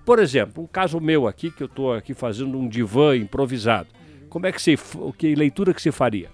Por 0.05 0.17
exemplo, 0.17 0.63
um 0.63 0.67
caso 0.67 1.01
meu 1.01 1.27
aqui, 1.27 1.51
que 1.51 1.61
eu 1.61 1.67
estou 1.67 1.93
aqui 1.93 2.13
fazendo 2.13 2.57
um 2.57 2.69
divã 2.69 3.17
improvisado. 3.17 3.89
Como 4.29 4.47
é 4.47 4.53
que 4.53 4.61
você, 4.61 4.75
que 5.17 5.35
leitura 5.35 5.73
que 5.73 5.81
você 5.81 5.91
faria? 5.91 6.29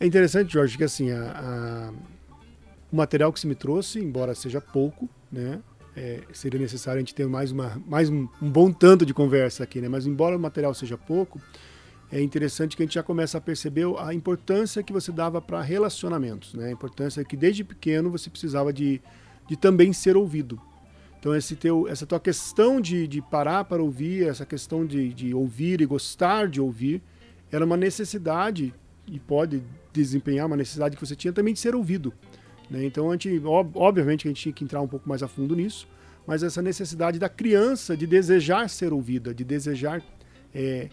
É 0.00 0.06
interessante, 0.06 0.54
Jorge, 0.54 0.78
que 0.78 0.84
assim, 0.84 1.10
a, 1.10 1.32
a, 1.32 1.92
o 2.90 2.96
material 2.96 3.30
que 3.30 3.40
você 3.40 3.46
me 3.46 3.54
trouxe, 3.54 4.00
embora 4.00 4.34
seja 4.34 4.58
pouco, 4.58 5.06
né, 5.30 5.60
é, 5.98 6.20
seria 6.32 6.60
necessário 6.60 6.98
a 6.98 7.00
gente 7.00 7.14
ter 7.14 7.26
mais, 7.26 7.50
uma, 7.50 7.82
mais 7.86 8.08
um, 8.08 8.28
um, 8.40 8.50
bom 8.50 8.72
tanto 8.72 9.04
de 9.04 9.12
conversa 9.12 9.64
aqui, 9.64 9.80
né, 9.80 9.88
mas 9.88 10.06
embora 10.06 10.36
o 10.36 10.40
material 10.40 10.72
seja 10.72 10.96
pouco, 10.96 11.40
é 12.10 12.22
interessante 12.22 12.76
que 12.76 12.82
a 12.82 12.86
gente 12.86 12.94
já 12.94 13.02
começa 13.02 13.36
a 13.36 13.40
perceber 13.40 13.84
a 13.98 14.14
importância 14.14 14.82
que 14.82 14.92
você 14.92 15.12
dava 15.12 15.42
para 15.42 15.60
relacionamentos, 15.60 16.54
né? 16.54 16.68
A 16.68 16.70
importância 16.70 17.22
que 17.22 17.36
desde 17.36 17.62
pequeno 17.62 18.10
você 18.10 18.30
precisava 18.30 18.72
de, 18.72 18.98
de 19.46 19.56
também 19.56 19.92
ser 19.92 20.16
ouvido. 20.16 20.58
Então 21.20 21.34
esse 21.34 21.54
teu, 21.54 21.86
essa 21.86 22.06
tua 22.06 22.18
questão 22.18 22.80
de, 22.80 23.06
de 23.06 23.20
parar 23.20 23.64
para 23.64 23.82
ouvir, 23.82 24.26
essa 24.26 24.46
questão 24.46 24.86
de, 24.86 25.12
de 25.12 25.34
ouvir 25.34 25.82
e 25.82 25.86
gostar 25.86 26.48
de 26.48 26.62
ouvir, 26.62 27.02
era 27.52 27.62
uma 27.62 27.76
necessidade 27.76 28.72
e 29.06 29.18
pode 29.18 29.62
desempenhar 29.92 30.46
uma 30.46 30.56
necessidade 30.56 30.96
que 30.96 31.04
você 31.04 31.14
tinha 31.14 31.32
também 31.32 31.52
de 31.52 31.60
ser 31.60 31.74
ouvido. 31.74 32.14
Né? 32.70 32.84
Então 32.84 33.10
a 33.10 33.12
gente, 33.12 33.42
obviamente 33.44 34.26
a 34.26 34.30
gente 34.30 34.42
tinha 34.42 34.52
que 34.52 34.64
entrar 34.64 34.80
um 34.80 34.88
pouco 34.88 35.08
mais 35.08 35.22
a 35.22 35.28
fundo 35.28 35.54
nisso, 35.56 35.88
mas 36.26 36.42
essa 36.42 36.60
necessidade 36.60 37.18
da 37.18 37.28
criança 37.28 37.96
de 37.96 38.06
desejar 38.06 38.68
ser 38.68 38.92
ouvida, 38.92 39.34
de 39.34 39.44
desejar 39.44 40.02
é, 40.54 40.88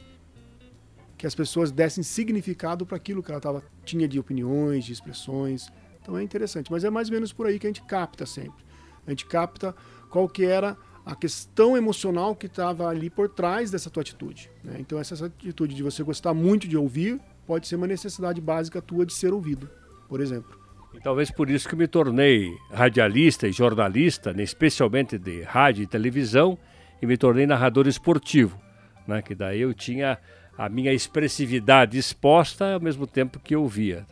que 1.18 1.28
as 1.28 1.36
pessoas 1.36 1.72
dessem 1.72 2.04
significado 2.04 2.86
para 2.86 2.98
aquilo 2.98 3.22
que 3.22 3.32
ela 3.32 3.42
tava, 3.42 3.64
tinha 3.84 4.08
de 4.08 4.20
opiniões, 4.20 4.86
de 4.86 4.94
expressões. 4.94 5.68
Então 6.02 6.18
é 6.18 6.24
interessante, 6.24 6.72
mas 6.72 6.84
é 6.84 6.90
mais 6.90 7.10
ou 7.10 7.16
menos 7.16 7.34
por 7.34 7.48
aí 7.48 7.60
que 7.60 7.68
a 7.68 7.70
gente 7.70 7.84
capta 7.84 8.26
sempre. 8.26 8.64
A 9.06 9.10
gente 9.10 9.26
capta 9.26 9.76
qual 10.10 10.28
que 10.30 10.46
era 10.46 10.78
a 11.06 11.16
questão 11.16 11.78
emocional 11.78 12.36
que 12.36 12.48
estava 12.48 12.88
ali 12.88 13.10
por 13.10 13.30
trás 13.30 13.70
dessa 13.70 13.90
tua 13.90 14.02
atitude. 14.02 14.50
Né? 14.64 14.78
Então 14.80 14.98
essa 15.00 15.26
atitude 15.26 15.76
de 15.76 15.84
você 15.84 16.02
gostar 16.02 16.34
muito 16.34 16.68
de 16.68 16.76
ouvir 16.76 17.20
pode 17.46 17.68
ser 17.68 17.76
uma 17.76 17.88
necessidade 17.88 18.42
básica 18.42 18.82
tua 18.82 19.06
de 19.06 19.14
ser 19.14 19.34
ouvido, 19.34 19.70
por 20.10 20.20
exemplo. 20.20 20.65
E 20.96 21.00
talvez 21.02 21.30
por 21.30 21.50
isso 21.50 21.68
que 21.68 21.76
me 21.76 21.88
tornei 21.88 22.58
radialista 22.72 23.48
e 23.48 23.52
jornalista, 23.52 24.34
né, 24.34 24.44
especialmente 24.44 25.18
de 25.18 25.42
rádio 25.44 25.84
e 25.84 25.88
televisão, 25.88 26.58
e 27.02 27.06
me 27.06 27.18
tornei 27.18 27.46
narrador 27.46 27.86
esportivo, 27.88 28.58
né? 29.06 29.22
que 29.22 29.36
daí 29.36 29.62
eu 29.62 29.74
tinha 29.74 30.18
a 30.58 30.70
minha 30.70 30.94
expressividade 30.94 31.98
exposta 31.98 32.76
ao 32.76 32.80
mesmo 32.80 33.06
tempo 33.06 33.40
que 33.40 33.54
eu 33.54 33.68
via. 33.68 34.06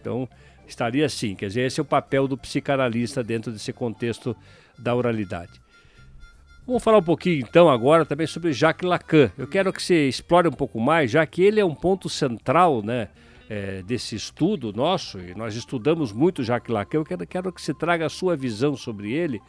Então, 0.00 0.26
estaria 0.66 1.04
assim, 1.04 1.34
quer 1.34 1.48
dizer, 1.48 1.66
esse 1.66 1.78
é 1.78 1.82
o 1.82 1.86
papel 1.86 2.26
do 2.26 2.38
psicanalista 2.38 3.22
dentro 3.22 3.52
desse 3.52 3.72
contexto 3.72 4.34
da 4.78 4.94
oralidade. 4.94 5.52
Vamos 6.66 6.82
falar 6.82 6.98
um 6.98 7.02
pouquinho 7.02 7.40
então 7.40 7.68
agora 7.68 8.06
também 8.06 8.26
sobre 8.26 8.50
Jacques 8.54 8.88
Lacan. 8.88 9.30
Eu 9.36 9.46
quero 9.46 9.70
que 9.70 9.82
você 9.82 10.08
explore 10.08 10.48
um 10.48 10.52
pouco 10.52 10.80
mais, 10.80 11.10
já 11.10 11.26
que 11.26 11.42
ele 11.42 11.60
é 11.60 11.64
um 11.64 11.74
ponto 11.74 12.08
central 12.08 12.82
né, 12.82 13.08
é, 13.54 13.82
desse 13.84 14.16
estudo 14.16 14.72
nosso, 14.72 15.20
e 15.20 15.32
nós 15.32 15.54
estudamos 15.54 16.12
muito 16.12 16.42
Jacques 16.42 16.74
Lacan. 16.74 16.98
Eu 16.98 17.04
quero, 17.04 17.24
quero 17.24 17.52
que 17.52 17.62
você 17.62 17.72
traga 17.72 18.06
a 18.06 18.08
sua 18.08 18.36
visão 18.36 18.74
sobre 18.76 19.12
ele, 19.12 19.40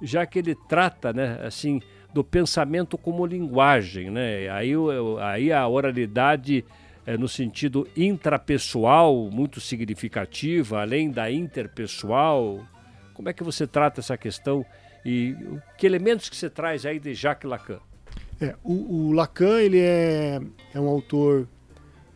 já 0.00 0.24
que 0.24 0.38
ele 0.38 0.54
trata, 0.68 1.12
né, 1.12 1.40
assim, 1.42 1.82
do 2.14 2.22
pensamento 2.22 2.96
como 2.96 3.26
linguagem, 3.26 4.08
né? 4.08 4.48
Aí, 4.50 4.70
aí 5.20 5.52
a 5.52 5.66
oralidade 5.66 6.64
é, 7.04 7.18
no 7.18 7.26
sentido 7.26 7.88
intrapessoal 7.96 9.28
muito 9.30 9.60
significativa, 9.60 10.80
além 10.80 11.10
da 11.10 11.28
interpessoal. 11.30 12.64
Como 13.14 13.28
é 13.28 13.32
que 13.32 13.42
você 13.42 13.66
trata 13.66 14.00
essa 14.00 14.16
questão 14.16 14.64
e 15.04 15.34
que 15.76 15.86
elementos 15.86 16.28
que 16.28 16.36
você 16.36 16.48
traz 16.48 16.86
aí 16.86 17.00
de 17.00 17.14
Jacques 17.14 17.50
Lacan? 17.50 17.80
É, 18.40 18.54
o, 18.62 19.08
o 19.08 19.12
Lacan 19.12 19.60
ele 19.60 19.80
é, 19.80 20.40
é 20.72 20.80
um 20.80 20.88
autor 20.88 21.48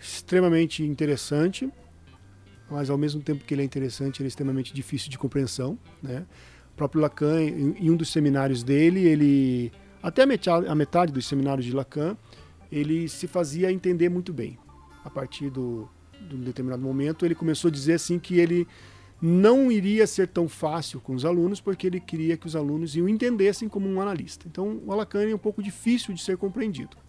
extremamente 0.04 0.82
interessante, 0.82 1.70
mas 2.70 2.90
ao 2.90 2.98
mesmo 2.98 3.22
tempo 3.22 3.44
que 3.44 3.54
ele 3.54 3.62
é 3.62 3.64
interessante, 3.64 4.20
ele 4.20 4.26
é 4.26 4.28
extremamente 4.28 4.72
difícil 4.74 5.10
de 5.10 5.18
compreensão, 5.18 5.78
né? 6.02 6.26
O 6.72 6.76
próprio 6.76 7.00
Lacan, 7.00 7.40
em, 7.40 7.90
um 7.90 7.96
dos 7.96 8.10
seminários 8.10 8.62
dele, 8.62 9.06
ele 9.06 9.72
até 10.02 10.22
a 10.22 10.26
metade, 10.26 10.66
a 10.66 10.74
metade 10.74 11.12
dos 11.12 11.26
seminários 11.26 11.64
de 11.64 11.72
Lacan, 11.72 12.16
ele 12.70 13.08
se 13.08 13.26
fazia 13.26 13.72
entender 13.72 14.08
muito 14.08 14.32
bem, 14.32 14.58
a 15.04 15.08
partir 15.08 15.48
do, 15.50 15.88
de 16.28 16.36
um 16.36 16.40
determinado 16.40 16.82
momento, 16.82 17.24
ele 17.24 17.34
começou 17.34 17.68
a 17.68 17.72
dizer 17.72 17.94
assim 17.94 18.18
que 18.18 18.38
ele 18.38 18.66
não 19.22 19.72
iria 19.72 20.06
ser 20.06 20.28
tão 20.28 20.48
fácil 20.48 21.00
com 21.00 21.14
os 21.14 21.24
alunos, 21.24 21.60
porque 21.60 21.86
ele 21.86 22.00
queria 22.00 22.36
que 22.36 22.46
os 22.46 22.54
alunos 22.54 22.94
o 22.94 23.08
entendessem 23.08 23.68
como 23.68 23.88
um 23.88 24.00
analista. 24.00 24.46
Então, 24.46 24.82
o 24.84 24.94
Lacan 24.94 25.22
é 25.22 25.34
um 25.34 25.38
pouco 25.38 25.62
difícil 25.62 26.12
de 26.12 26.20
ser 26.20 26.36
compreendido. 26.36 27.03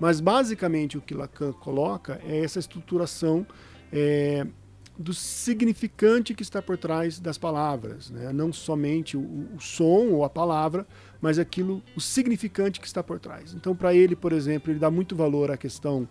Mas, 0.00 0.20
basicamente, 0.20 0.96
o 0.96 1.00
que 1.00 1.14
Lacan 1.14 1.52
coloca 1.52 2.20
é 2.24 2.42
essa 2.42 2.58
estruturação 2.58 3.46
é, 3.92 4.46
do 4.98 5.12
significante 5.12 6.34
que 6.34 6.42
está 6.42 6.62
por 6.62 6.78
trás 6.78 7.20
das 7.20 7.36
palavras. 7.36 8.10
Né? 8.10 8.32
Não 8.32 8.52
somente 8.52 9.16
o, 9.16 9.20
o 9.54 9.60
som 9.60 10.08
ou 10.08 10.24
a 10.24 10.30
palavra, 10.30 10.86
mas 11.20 11.38
aquilo, 11.38 11.82
o 11.94 12.00
significante 12.00 12.80
que 12.80 12.86
está 12.86 13.02
por 13.02 13.20
trás. 13.20 13.52
Então, 13.54 13.76
para 13.76 13.94
ele, 13.94 14.16
por 14.16 14.32
exemplo, 14.32 14.72
ele 14.72 14.78
dá 14.78 14.90
muito 14.90 15.14
valor 15.14 15.50
à 15.50 15.56
questão 15.56 16.08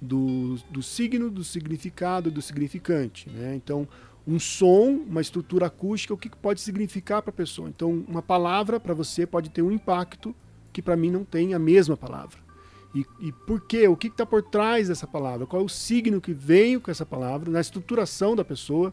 do, 0.00 0.56
do 0.70 0.82
signo, 0.82 1.28
do 1.30 1.42
significado, 1.42 2.30
do 2.30 2.40
significante. 2.40 3.28
Né? 3.30 3.56
Então, 3.56 3.88
um 4.26 4.38
som, 4.38 5.04
uma 5.06 5.20
estrutura 5.20 5.66
acústica, 5.66 6.14
o 6.14 6.18
que 6.18 6.28
pode 6.30 6.60
significar 6.60 7.20
para 7.20 7.30
a 7.30 7.34
pessoa. 7.34 7.68
Então, 7.68 8.04
uma 8.08 8.22
palavra 8.22 8.78
para 8.78 8.94
você 8.94 9.26
pode 9.26 9.50
ter 9.50 9.62
um 9.62 9.70
impacto 9.70 10.34
que 10.72 10.80
para 10.80 10.96
mim 10.96 11.10
não 11.10 11.24
tem 11.24 11.54
a 11.54 11.58
mesma 11.58 11.96
palavra. 11.96 12.43
E, 12.94 13.04
e 13.18 13.32
por 13.32 13.60
quê? 13.60 13.88
O 13.88 13.96
que 13.96 14.06
está 14.06 14.24
por 14.24 14.42
trás 14.42 14.88
dessa 14.88 15.06
palavra? 15.06 15.46
Qual 15.46 15.62
é 15.62 15.64
o 15.64 15.68
signo 15.68 16.20
que 16.20 16.32
veio 16.32 16.80
com 16.80 16.90
essa 16.90 17.04
palavra, 17.04 17.50
na 17.50 17.60
estruturação 17.60 18.36
da 18.36 18.44
pessoa, 18.44 18.92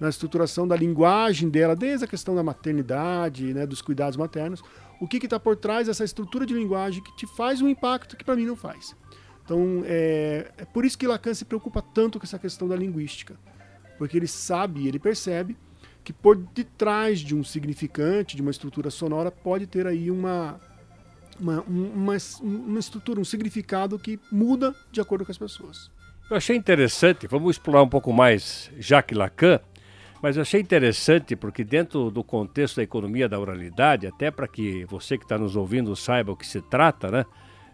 na 0.00 0.08
estruturação 0.08 0.66
da 0.66 0.76
linguagem 0.76 1.48
dela, 1.48 1.76
desde 1.76 2.04
a 2.04 2.08
questão 2.08 2.34
da 2.34 2.42
maternidade, 2.42 3.52
né, 3.52 3.66
dos 3.66 3.82
cuidados 3.82 4.16
maternos. 4.16 4.62
O 5.00 5.06
que 5.06 5.18
está 5.18 5.38
por 5.38 5.56
trás 5.56 5.86
dessa 5.86 6.04
estrutura 6.04 6.46
de 6.46 6.54
linguagem 6.54 7.02
que 7.02 7.14
te 7.16 7.26
faz 7.26 7.60
um 7.60 7.68
impacto 7.68 8.16
que 8.16 8.24
para 8.24 8.36
mim 8.36 8.46
não 8.46 8.56
faz. 8.56 8.96
Então, 9.44 9.82
é, 9.84 10.50
é 10.56 10.64
por 10.64 10.84
isso 10.84 10.96
que 10.96 11.06
Lacan 11.06 11.34
se 11.34 11.44
preocupa 11.44 11.82
tanto 11.82 12.18
com 12.18 12.24
essa 12.24 12.38
questão 12.38 12.66
da 12.66 12.74
linguística 12.74 13.36
porque 13.98 14.16
ele 14.16 14.26
sabe, 14.26 14.86
ele 14.86 14.98
percebe 14.98 15.56
que 16.02 16.12
por 16.12 16.36
detrás 16.36 17.20
de 17.20 17.34
um 17.34 17.42
significante, 17.42 18.36
de 18.36 18.42
uma 18.42 18.50
estrutura 18.50 18.90
sonora, 18.90 19.30
pode 19.30 19.66
ter 19.66 19.86
aí 19.86 20.10
uma, 20.10 20.60
uma, 21.40 21.62
uma, 21.62 22.16
uma 22.42 22.78
estrutura, 22.78 23.18
um 23.20 23.24
significado 23.24 23.98
que 23.98 24.20
muda 24.30 24.74
de 24.90 25.00
acordo 25.00 25.24
com 25.24 25.32
as 25.32 25.38
pessoas. 25.38 25.90
Eu 26.30 26.36
achei 26.36 26.56
interessante, 26.56 27.26
vamos 27.26 27.56
explorar 27.56 27.82
um 27.82 27.88
pouco 27.88 28.12
mais 28.12 28.70
Jacques 28.78 29.16
Lacan, 29.16 29.60
mas 30.22 30.36
eu 30.36 30.42
achei 30.42 30.60
interessante 30.60 31.36
porque 31.36 31.62
dentro 31.62 32.10
do 32.10 32.24
contexto 32.24 32.76
da 32.76 32.82
economia 32.82 33.28
da 33.28 33.38
oralidade, 33.38 34.06
até 34.06 34.30
para 34.30 34.48
que 34.48 34.86
você 34.86 35.18
que 35.18 35.24
está 35.24 35.36
nos 35.36 35.54
ouvindo 35.54 35.94
saiba 35.94 36.32
o 36.32 36.36
que 36.36 36.46
se 36.46 36.62
trata, 36.62 37.10
né? 37.10 37.26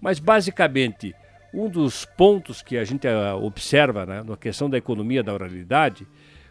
Mas, 0.00 0.18
basicamente, 0.18 1.14
um 1.52 1.68
dos 1.68 2.04
pontos 2.04 2.62
que 2.62 2.76
a 2.76 2.84
gente 2.84 3.06
eh, 3.06 3.32
observa 3.34 4.06
né, 4.06 4.22
na 4.22 4.36
questão 4.36 4.68
da 4.68 4.78
economia 4.78 5.22
da 5.22 5.32
oralidade, 5.32 6.06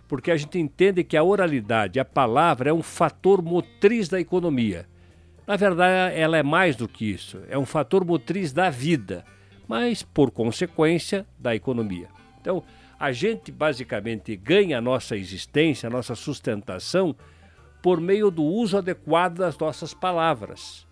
porque 0.08 0.32
a 0.32 0.38
gente 0.38 0.58
entende 0.58 1.04
que 1.04 1.18
a 1.18 1.24
oralidade, 1.24 2.00
a 2.00 2.06
palavra, 2.06 2.70
é 2.70 2.74
um 2.74 2.82
fator 2.82 3.42
motriz 3.42 4.10
da 4.10 4.20
economia. 4.20 4.88
Na 5.46 5.56
verdade, 5.56 6.16
ela 6.16 6.38
é 6.38 6.44
mais 6.44 6.76
do 6.76 6.88
que 6.88 7.06
isso, 7.06 7.42
é 7.50 7.58
um 7.58 7.66
fator 7.66 8.04
motriz 8.04 8.52
da 8.52 8.70
vida, 8.70 9.24
mas, 9.68 10.02
por 10.02 10.32
consequência, 10.32 11.26
da 11.38 11.56
economia. 11.56 12.08
Então, 12.42 12.64
a 13.00 13.12
gente 13.12 13.52
basicamente 13.52 14.36
ganha 14.36 14.80
a 14.80 14.82
nossa 14.82 15.16
existência, 15.16 15.88
a 15.88 15.90
nossa 15.90 16.16
sustentação, 16.16 17.16
por 17.88 18.02
meio 18.02 18.30
do 18.30 18.44
uso 18.44 18.78
adequado 18.78 19.38
das 19.38 19.58
nossas 19.58 19.94
palavras. 19.94 20.86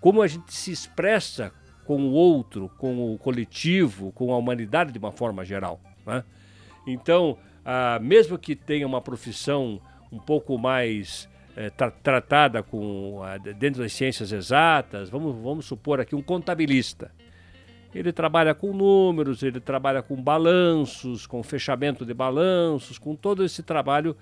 Como 0.00 0.22
a 0.22 0.28
gente 0.28 0.54
se 0.54 0.70
expressa 0.70 1.52
com 1.84 2.00
o 2.02 2.12
outro, 2.12 2.70
com 2.78 3.12
o 3.12 3.18
coletivo, 3.18 4.12
com 4.12 4.32
a 4.32 4.36
humanidade 4.36 4.92
de 4.92 4.98
uma 5.00 5.10
forma 5.10 5.44
geral. 5.44 5.80
Né? 6.06 6.22
Então, 6.86 7.36
ah, 7.64 7.98
mesmo 8.00 8.38
que 8.38 8.54
tenha 8.54 8.86
uma 8.86 9.00
profissão 9.00 9.80
um 10.12 10.20
pouco 10.20 10.56
mais 10.56 11.28
eh, 11.56 11.68
tra 11.70 11.90
tratada 11.90 12.62
com, 12.62 13.22
ah, 13.24 13.38
dentro 13.38 13.82
das 13.82 13.92
ciências 13.92 14.30
exatas, 14.30 15.10
vamos, 15.10 15.34
vamos 15.42 15.66
supor 15.66 16.00
aqui 16.00 16.14
um 16.14 16.22
contabilista. 16.22 17.10
Ele 17.92 18.12
trabalha 18.12 18.54
com 18.54 18.72
números, 18.72 19.42
ele 19.42 19.58
trabalha 19.58 20.00
com 20.00 20.14
balanços, 20.14 21.26
com 21.26 21.42
fechamento 21.42 22.06
de 22.06 22.14
balanços, 22.14 23.00
com 23.00 23.16
todo 23.16 23.44
esse 23.44 23.64
trabalho 23.64 24.16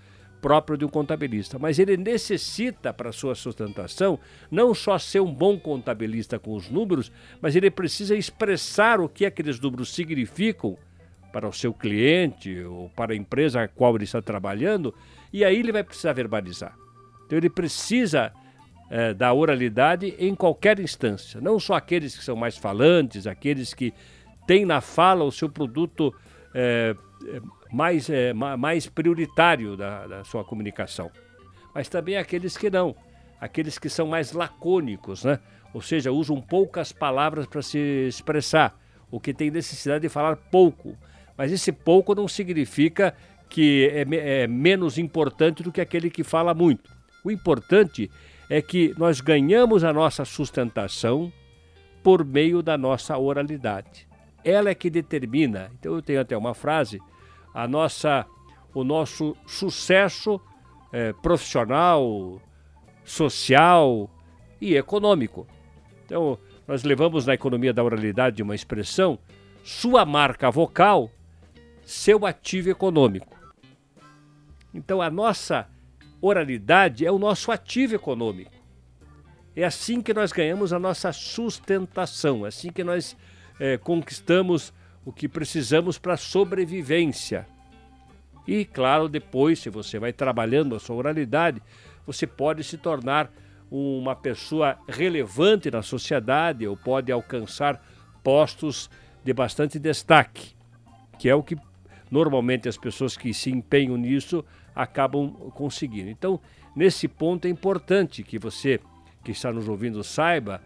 próprio 0.44 0.76
de 0.76 0.84
um 0.84 0.88
contabilista. 0.90 1.58
Mas 1.58 1.78
ele 1.78 1.96
necessita, 1.96 2.92
para 2.92 3.12
sua 3.12 3.34
sustentação, 3.34 4.18
não 4.50 4.74
só 4.74 4.98
ser 4.98 5.20
um 5.20 5.32
bom 5.32 5.58
contabilista 5.58 6.38
com 6.38 6.54
os 6.54 6.68
números, 6.68 7.10
mas 7.40 7.56
ele 7.56 7.70
precisa 7.70 8.14
expressar 8.14 9.00
o 9.00 9.08
que 9.08 9.24
aqueles 9.24 9.58
números 9.58 9.94
significam 9.94 10.76
para 11.32 11.48
o 11.48 11.52
seu 11.52 11.72
cliente 11.72 12.62
ou 12.62 12.90
para 12.90 13.14
a 13.14 13.16
empresa 13.16 13.62
a 13.62 13.68
qual 13.68 13.94
ele 13.94 14.04
está 14.04 14.20
trabalhando, 14.20 14.94
e 15.32 15.42
aí 15.42 15.58
ele 15.58 15.72
vai 15.72 15.82
precisar 15.82 16.12
verbalizar. 16.12 16.76
Então 17.24 17.38
ele 17.38 17.48
precisa 17.48 18.30
é, 18.90 19.14
da 19.14 19.32
oralidade 19.32 20.14
em 20.18 20.34
qualquer 20.34 20.78
instância, 20.78 21.40
não 21.40 21.58
só 21.58 21.72
aqueles 21.72 22.18
que 22.18 22.22
são 22.22 22.36
mais 22.36 22.58
falantes, 22.58 23.26
aqueles 23.26 23.72
que 23.72 23.94
têm 24.46 24.66
na 24.66 24.82
fala 24.82 25.24
o 25.24 25.32
seu 25.32 25.48
produto 25.48 26.14
é 26.54 26.94
mais, 27.74 28.08
é, 28.08 28.32
mais 28.32 28.86
prioritário 28.86 29.76
da, 29.76 30.06
da 30.06 30.24
sua 30.24 30.44
comunicação, 30.44 31.10
mas 31.74 31.88
também 31.88 32.16
aqueles 32.16 32.56
que 32.56 32.70
não, 32.70 32.94
aqueles 33.40 33.78
que 33.78 33.88
são 33.88 34.06
mais 34.06 34.32
lacônicos, 34.32 35.24
né? 35.24 35.40
ou 35.72 35.82
seja, 35.82 36.12
usam 36.12 36.40
poucas 36.40 36.92
palavras 36.92 37.46
para 37.46 37.60
se 37.60 37.78
expressar, 38.06 38.78
o 39.10 39.18
que 39.18 39.34
tem 39.34 39.50
necessidade 39.50 40.02
de 40.02 40.08
falar 40.08 40.36
pouco. 40.36 40.96
Mas 41.36 41.50
esse 41.50 41.72
pouco 41.72 42.14
não 42.14 42.28
significa 42.28 43.12
que 43.48 43.90
é, 43.92 44.42
é 44.42 44.46
menos 44.46 44.96
importante 44.96 45.62
do 45.62 45.72
que 45.72 45.80
aquele 45.80 46.10
que 46.10 46.22
fala 46.22 46.54
muito. 46.54 46.90
O 47.24 47.30
importante 47.30 48.08
é 48.48 48.62
que 48.62 48.94
nós 48.96 49.20
ganhamos 49.20 49.82
a 49.82 49.92
nossa 49.92 50.24
sustentação 50.24 51.32
por 52.04 52.24
meio 52.24 52.62
da 52.62 52.78
nossa 52.78 53.18
oralidade. 53.18 54.06
Ela 54.44 54.70
é 54.70 54.74
que 54.74 54.90
determina. 54.90 55.70
Então 55.78 55.94
eu 55.94 56.02
tenho 56.02 56.20
até 56.20 56.36
uma 56.36 56.54
frase: 56.54 57.00
a 57.54 57.68
nossa, 57.68 58.26
o 58.74 58.82
nosso 58.82 59.36
sucesso 59.46 60.40
é, 60.92 61.12
profissional, 61.12 62.42
social 63.04 64.10
e 64.60 64.74
econômico. 64.76 65.46
Então 66.04 66.38
nós 66.66 66.82
levamos 66.82 67.24
na 67.24 67.34
economia 67.34 67.72
da 67.72 67.84
oralidade 67.84 68.42
uma 68.42 68.54
expressão: 68.54 69.18
sua 69.62 70.04
marca 70.04 70.50
vocal, 70.50 71.10
seu 71.84 72.26
ativo 72.26 72.70
econômico. 72.70 73.34
Então 74.74 75.00
a 75.00 75.08
nossa 75.08 75.68
oralidade 76.20 77.06
é 77.06 77.12
o 77.12 77.18
nosso 77.18 77.52
ativo 77.52 77.94
econômico. 77.94 78.50
É 79.54 79.64
assim 79.64 80.02
que 80.02 80.12
nós 80.12 80.32
ganhamos 80.32 80.72
a 80.72 80.80
nossa 80.80 81.12
sustentação, 81.12 82.44
é 82.44 82.48
assim 82.48 82.72
que 82.72 82.82
nós 82.82 83.16
é, 83.60 83.78
conquistamos 83.78 84.72
o 85.04 85.12
que 85.12 85.28
precisamos 85.28 85.98
para 85.98 86.16
sobrevivência. 86.16 87.46
E, 88.46 88.64
claro, 88.64 89.08
depois, 89.08 89.58
se 89.58 89.70
você 89.70 89.98
vai 89.98 90.12
trabalhando 90.12 90.74
a 90.74 90.80
sua 90.80 90.96
oralidade, 90.96 91.62
você 92.06 92.26
pode 92.26 92.62
se 92.62 92.76
tornar 92.76 93.30
uma 93.70 94.14
pessoa 94.14 94.78
relevante 94.88 95.70
na 95.70 95.82
sociedade 95.82 96.66
ou 96.66 96.76
pode 96.76 97.10
alcançar 97.10 97.82
postos 98.22 98.90
de 99.24 99.32
bastante 99.32 99.78
destaque, 99.78 100.54
que 101.18 101.28
é 101.28 101.34
o 101.34 101.42
que 101.42 101.56
normalmente 102.10 102.68
as 102.68 102.76
pessoas 102.76 103.16
que 103.16 103.32
se 103.32 103.50
empenham 103.50 103.96
nisso 103.96 104.44
acabam 104.74 105.30
conseguindo. 105.54 106.10
Então, 106.10 106.38
nesse 106.76 107.08
ponto 107.08 107.46
é 107.46 107.50
importante 107.50 108.22
que 108.22 108.38
você 108.38 108.80
que 109.24 109.32
está 109.32 109.50
nos 109.50 109.68
ouvindo 109.68 110.04
saiba 110.04 110.60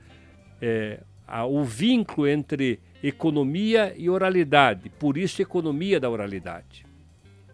é, 0.61 1.01
a, 1.27 1.47
o 1.47 1.65
vínculo 1.65 2.27
entre 2.27 2.81
economia 3.03 3.95
e 3.97 4.09
oralidade. 4.11 4.89
Por 4.91 5.17
isso, 5.17 5.41
economia 5.43 6.01
da 6.01 6.11
oralidade. 6.11 6.85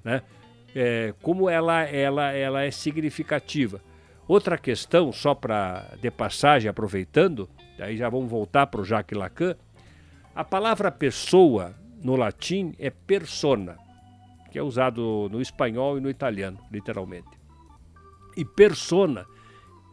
Né? 0.03 0.23
É, 0.75 1.15
como 1.23 1.49
ela, 1.49 1.83
ela, 1.83 2.33
ela 2.33 2.63
é 2.63 2.71
significativa. 2.71 3.81
Outra 4.27 4.57
questão, 4.57 5.13
só 5.13 5.35
para 5.35 5.97
de 6.01 6.11
passagem, 6.11 6.69
aproveitando, 6.69 7.49
aí 7.79 7.97
já 7.97 8.09
vamos 8.09 8.31
voltar 8.31 8.67
para 8.67 8.81
o 8.81 8.85
Jacques 8.85 9.19
Lacan. 9.19 9.57
A 10.35 10.43
palavra 10.43 10.91
pessoa 10.91 11.75
no 12.03 12.17
latim 12.17 12.75
é 12.79 12.91
persona 12.91 13.77
que 14.55 14.59
é 14.61 14.63
usado 14.63 15.29
no 15.33 15.41
espanhol 15.41 15.99
e 15.99 16.01
no 16.01 16.09
italiano, 16.09 16.61
literalmente. 16.71 17.27
E 18.37 18.45
persona, 18.45 19.27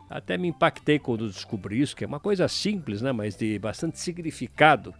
até 0.07 0.37
me 0.37 0.49
impactei 0.49 0.99
quando 0.99 1.27
descobri 1.27 1.81
isso, 1.81 1.95
que 1.95 2.03
é 2.03 2.07
uma 2.07 2.19
coisa 2.19 2.47
simples, 2.47 3.01
né, 3.01 3.11
mas 3.11 3.35
de 3.35 3.57
bastante 3.57 3.99
significado 3.99 4.93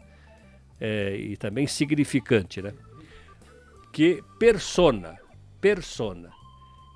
é, 0.82 1.16
e 1.16 1.38
também 1.38 1.66
significante. 1.68 2.62
Né? 2.62 2.74
que 3.92 4.24
persona, 4.40 5.20
persona. 5.60 6.32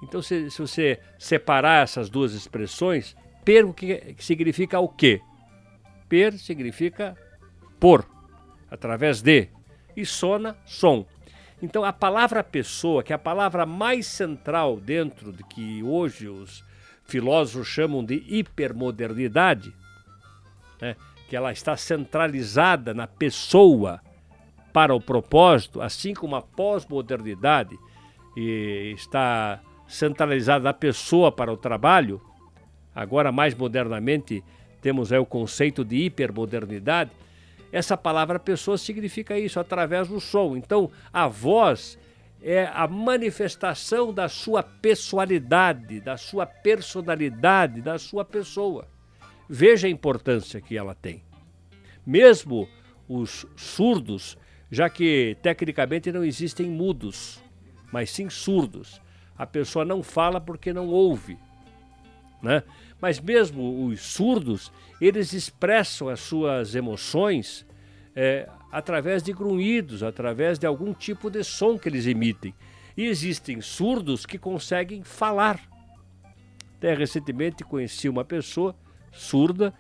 Então, 0.02 0.22
se, 0.22 0.50
se 0.50 0.62
você 0.62 1.00
separar 1.20 1.84
essas 1.84 2.10
duas 2.10 2.34
expressões, 2.34 3.16
per 3.44 3.72
que 3.74 4.16
significa 4.20 4.80
o 4.80 4.88
quê? 4.88 5.22
Per 6.08 6.38
significa 6.38 7.18
por, 7.80 8.06
através 8.70 9.22
de, 9.22 9.50
e 9.96 10.06
sona, 10.06 10.56
som. 10.66 11.06
Então, 11.62 11.84
a 11.84 11.94
palavra 11.94 12.44
pessoa, 12.44 13.04
que 13.04 13.14
é 13.14 13.16
a 13.16 13.20
palavra 13.20 13.66
mais 13.66 14.06
central 14.06 14.80
dentro 14.80 15.32
de 15.32 15.44
que 15.44 15.82
hoje 15.84 16.28
os 16.28 16.64
filósofos 17.06 17.68
chamam 17.68 18.04
de 18.04 18.24
hipermodernidade, 18.28 19.74
né, 20.82 20.96
que 21.28 21.36
ela 21.36 21.52
está 21.52 21.76
centralizada 21.76 22.94
na 22.94 23.08
pessoa 23.08 24.02
para 24.72 24.94
o 24.94 25.02
propósito, 25.02 25.82
assim 25.82 26.14
como 26.14 26.36
a 26.36 26.42
pós-modernidade 26.42 27.78
está 28.36 29.62
centralizada 29.88 30.64
na 30.64 30.74
pessoa 30.74 31.32
para 31.32 31.52
o 31.52 31.58
trabalho, 31.58 32.22
agora 32.94 33.32
mais 33.32 33.56
modernamente 33.56 34.44
temos 34.82 35.12
aí 35.14 35.20
o 35.20 35.26
conceito 35.26 35.84
de 35.84 35.96
hipermodernidade, 35.96 37.12
essa 37.72 37.98
palavra 37.98 38.40
pessoa 38.40 38.78
significa 38.78 39.38
isso, 39.38 39.60
através 39.60 40.08
do 40.08 40.20
som. 40.20 40.56
Então, 40.56 40.92
a 41.12 41.28
voz 41.28 41.98
é 42.42 42.70
a 42.74 42.88
manifestação 42.88 44.14
da 44.14 44.30
sua 44.30 44.62
pessoalidade, 44.62 46.00
da 46.00 46.16
sua 46.16 46.46
personalidade, 46.46 47.82
da 47.82 47.98
sua 47.98 48.24
pessoa. 48.24 48.88
Veja 49.48 49.88
a 49.88 49.90
importância 49.90 50.60
que 50.60 50.78
ela 50.78 50.96
tem. 50.96 51.24
Mesmo 52.06 52.68
os 53.08 53.46
surdos, 53.56 54.38
já 54.72 54.90
que 54.90 55.38
tecnicamente 55.42 56.12
não 56.12 56.24
existem 56.24 56.68
mudos, 56.68 57.42
mas 57.92 58.10
sim 58.10 58.30
surdos. 58.30 59.02
A 59.38 59.46
pessoa 59.46 59.86
não 59.86 60.02
fala 60.02 60.40
porque 60.42 60.74
não 60.74 60.88
ouve. 60.88 61.38
Né? 62.42 62.64
Mas 63.02 63.20
mesmo 63.20 63.86
os 63.86 64.02
surdos, 64.02 64.72
eles 65.00 65.34
expressam 65.34 66.10
as 66.10 66.20
suas 66.20 66.76
emoções 66.76 67.66
é, 68.16 68.50
através 68.72 69.22
de 69.22 69.34
grunhidos, 69.34 70.04
através 70.04 70.58
de 70.58 70.66
algum 70.66 70.94
tipo 70.94 71.30
de 71.30 71.44
som 71.44 71.78
que 71.78 71.90
eles 71.90 72.08
emitem. 72.08 72.54
E 72.98 73.06
existem 73.06 73.62
surdos 73.62 74.26
que 74.26 74.38
conseguem 74.38 75.04
falar. 75.04 75.60
Até 76.78 76.94
recentemente 76.94 77.64
conheci 77.64 78.08
uma 78.08 78.24
pessoa 78.24 78.76
surda 79.16 79.74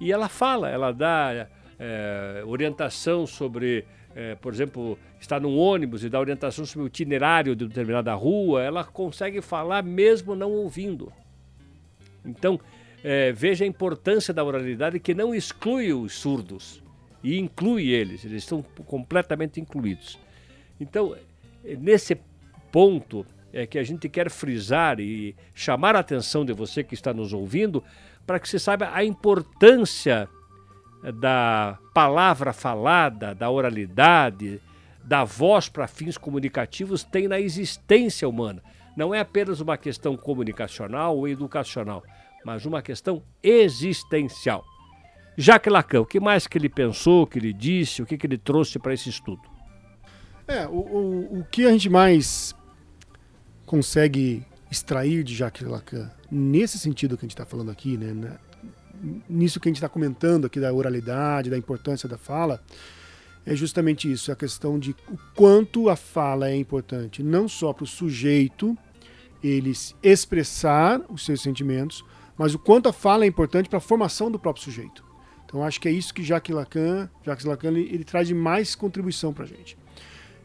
e 0.00 0.12
ela 0.12 0.28
fala, 0.28 0.68
ela 0.68 0.92
dá 0.92 1.48
é, 1.78 2.42
orientação 2.46 3.26
sobre, 3.26 3.84
é, 4.14 4.34
por 4.36 4.52
exemplo, 4.52 4.98
está 5.20 5.40
num 5.40 5.56
ônibus 5.56 6.04
e 6.04 6.08
dá 6.08 6.20
orientação 6.20 6.64
sobre 6.64 6.84
o 6.84 6.88
itinerário 6.88 7.56
de 7.56 7.66
determinada 7.66 8.12
rua, 8.14 8.62
ela 8.62 8.84
consegue 8.84 9.40
falar 9.40 9.82
mesmo 9.82 10.34
não 10.34 10.50
ouvindo. 10.52 11.12
Então, 12.24 12.60
é, 13.02 13.32
veja 13.32 13.64
a 13.64 13.68
importância 13.68 14.32
da 14.32 14.44
oralidade 14.44 15.00
que 15.00 15.14
não 15.14 15.34
exclui 15.34 15.92
os 15.92 16.14
surdos 16.14 16.82
e 17.22 17.38
inclui 17.38 17.88
eles, 17.88 18.24
eles 18.24 18.42
estão 18.42 18.62
completamente 18.86 19.60
incluídos. 19.60 20.18
Então, 20.80 21.16
nesse 21.78 22.16
ponto 22.70 23.24
é 23.52 23.66
que 23.66 23.78
a 23.78 23.82
gente 23.82 24.08
quer 24.08 24.30
frisar 24.30 24.98
e 24.98 25.36
chamar 25.54 25.94
a 25.94 26.00
atenção 26.00 26.44
de 26.44 26.52
você 26.52 26.82
que 26.82 26.94
está 26.94 27.12
nos 27.12 27.32
ouvindo 27.32 27.84
para 28.26 28.38
que 28.38 28.48
você 28.48 28.58
saiba 28.58 28.90
a 28.92 29.04
importância 29.04 30.28
da 31.14 31.78
palavra 31.92 32.52
falada, 32.52 33.34
da 33.34 33.50
oralidade, 33.50 34.60
da 35.02 35.24
voz 35.24 35.68
para 35.68 35.88
fins 35.88 36.16
comunicativos 36.16 37.02
tem 37.02 37.26
na 37.26 37.40
existência 37.40 38.28
humana. 38.28 38.62
Não 38.96 39.14
é 39.14 39.20
apenas 39.20 39.60
uma 39.60 39.76
questão 39.76 40.16
comunicacional 40.16 41.16
ou 41.16 41.26
educacional, 41.26 42.02
mas 42.44 42.64
uma 42.66 42.82
questão 42.82 43.22
existencial. 43.42 44.64
Jacques 45.36 45.72
Lacan, 45.72 46.02
o 46.02 46.06
que 46.06 46.20
mais 46.20 46.46
que 46.46 46.58
ele 46.58 46.68
pensou, 46.68 47.26
que 47.26 47.38
ele 47.38 47.52
disse, 47.52 48.02
o 48.02 48.06
que, 48.06 48.18
que 48.18 48.26
ele 48.26 48.38
trouxe 48.38 48.78
para 48.78 48.92
esse 48.92 49.08
estudo? 49.08 49.42
É, 50.46 50.66
o, 50.66 50.72
o, 50.72 51.38
o 51.40 51.44
que 51.50 51.66
a 51.66 51.70
gente 51.70 51.88
mais 51.88 52.54
consegue 53.64 54.44
extrair 54.72 55.22
de 55.22 55.34
Jacques 55.34 55.66
Lacan, 55.66 56.10
nesse 56.30 56.78
sentido 56.78 57.16
que 57.16 57.24
a 57.24 57.26
gente 57.26 57.34
está 57.34 57.44
falando 57.44 57.70
aqui, 57.70 57.98
né, 57.98 58.12
né, 58.12 58.38
nisso 59.28 59.60
que 59.60 59.68
a 59.68 59.70
gente 59.70 59.76
está 59.76 59.88
comentando 59.88 60.46
aqui 60.46 60.58
da 60.58 60.72
oralidade, 60.72 61.50
da 61.50 61.58
importância 61.58 62.08
da 62.08 62.16
fala, 62.16 62.62
é 63.44 63.54
justamente 63.54 64.10
isso, 64.10 64.32
a 64.32 64.36
questão 64.36 64.78
de 64.78 64.92
o 65.10 65.18
quanto 65.34 65.90
a 65.90 65.96
fala 65.96 66.48
é 66.48 66.56
importante, 66.56 67.22
não 67.22 67.46
só 67.48 67.72
para 67.72 67.84
o 67.84 67.86
sujeito 67.86 68.76
ele 69.44 69.72
expressar 70.02 71.00
os 71.10 71.24
seus 71.24 71.42
sentimentos, 71.42 72.02
mas 72.38 72.54
o 72.54 72.58
quanto 72.58 72.88
a 72.88 72.92
fala 72.92 73.24
é 73.24 73.28
importante 73.28 73.68
para 73.68 73.78
a 73.78 73.80
formação 73.80 74.30
do 74.30 74.38
próprio 74.38 74.64
sujeito. 74.64 75.04
Então 75.44 75.62
acho 75.62 75.80
que 75.80 75.88
é 75.88 75.92
isso 75.92 76.14
que 76.14 76.22
Jacques 76.22 76.54
Lacan, 76.54 77.10
Jacques 77.22 77.44
Lacan 77.44 77.68
ele, 77.68 77.90
ele 77.92 78.04
traz 78.04 78.26
de 78.26 78.34
mais 78.34 78.74
contribuição 78.74 79.34
para 79.34 79.44
a 79.44 79.48
gente. 79.48 79.76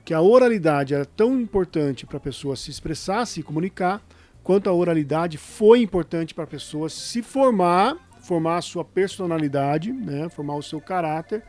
Que 0.04 0.14
a 0.14 0.20
oralidade 0.20 0.94
era 0.94 1.06
tão 1.06 1.40
importante 1.40 2.06
para 2.06 2.18
a 2.18 2.20
pessoa 2.20 2.56
se 2.56 2.72
expressar, 2.72 3.26
se 3.26 3.44
comunicar, 3.44 4.02
quanto 4.48 4.70
a 4.70 4.74
oralidade 4.74 5.38
foi 5.38 5.82
importante 5.82 6.34
para 6.34 6.46
a 6.46 6.48
pessoa 6.48 6.88
se 6.88 7.22
formar, 7.22 7.98
formar 8.22 8.56
a 8.56 8.62
sua 8.62 8.86
personalidade, 8.86 9.92
né, 9.92 10.30
formar 10.30 10.56
o 10.56 10.64
seu 10.64 10.80
caráter, 10.80 11.44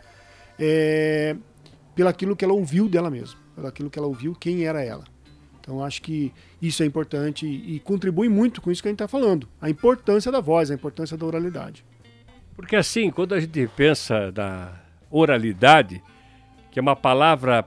é, 0.59 1.37
pelaquilo 1.95 2.35
que 2.35 2.45
ela 2.45 2.55
ouviu 2.55 2.89
dela 2.89 3.09
mesma, 3.09 3.39
pelaquilo 3.55 3.89
que 3.89 4.01
ela 4.01 4.09
ouviu, 4.09 4.35
quem 4.35 4.65
era 4.65 4.83
ela. 4.83 5.05
Então 5.61 5.85
acho 5.85 6.03
que 6.03 6.33
isso 6.61 6.83
é 6.83 6.87
importante 6.87 7.47
e, 7.47 7.77
e 7.77 7.79
contribui 7.79 8.29
muito 8.29 8.61
com 8.61 8.69
isso 8.69 8.83
que 8.83 8.89
a 8.89 8.91
gente 8.91 9.01
está 9.01 9.07
falando, 9.07 9.49
a 9.61 9.71
importância 9.71 10.33
da 10.33 10.41
voz, 10.41 10.69
a 10.69 10.75
importância 10.75 11.17
da 11.17 11.25
oralidade. 11.25 11.85
Porque 12.57 12.75
assim, 12.75 13.13
quando 13.13 13.33
a 13.33 13.39
gente 13.39 13.65
pensa 13.77 14.33
na 14.33 14.73
oralidade, 15.09 16.03
que 16.73 16.81
é 16.81 16.83
uma 16.83 16.97
palavra 16.97 17.65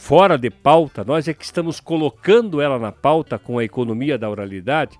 fora 0.00 0.38
de 0.38 0.50
pauta, 0.50 1.04
nós 1.04 1.28
é 1.28 1.34
que 1.34 1.44
estamos 1.44 1.78
colocando 1.78 2.60
ela 2.60 2.78
na 2.78 2.90
pauta 2.90 3.38
com 3.38 3.58
a 3.58 3.64
economia 3.64 4.16
da 4.16 4.30
oralidade. 4.30 4.98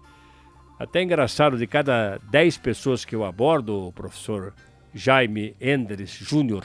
Até 0.79 1.01
é 1.01 1.03
engraçado, 1.03 1.57
de 1.57 1.67
cada 1.67 2.19
10 2.31 2.59
pessoas 2.59 3.05
que 3.05 3.17
eu 3.17 3.25
abordo, 3.25 3.89
o 3.89 3.93
professor 3.93 4.55
Jaime 4.95 5.57
Endres 5.61 6.11
Júnior, 6.11 6.65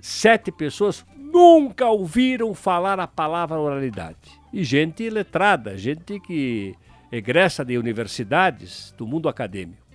sete 0.00 0.52
pessoas 0.52 1.04
nunca 1.16 1.86
ouviram 1.86 2.54
falar 2.54 3.00
a 3.00 3.08
palavra 3.08 3.58
oralidade. 3.58 4.30
E 4.52 4.62
gente 4.62 5.08
letrada, 5.08 5.76
gente 5.76 6.20
que 6.20 6.74
egressa 7.10 7.64
de 7.64 7.78
universidades 7.78 8.94
do 8.96 9.06
mundo 9.06 9.28
acadêmico 9.28 9.90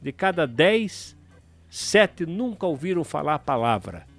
de 0.00 0.10
cada 0.10 0.46
dez, 0.46 1.16
sete 1.70 2.26
nunca 2.26 2.66
ouviram 2.66 3.04
falar 3.04 3.34
a 3.34 3.38
palavra. 3.38 4.11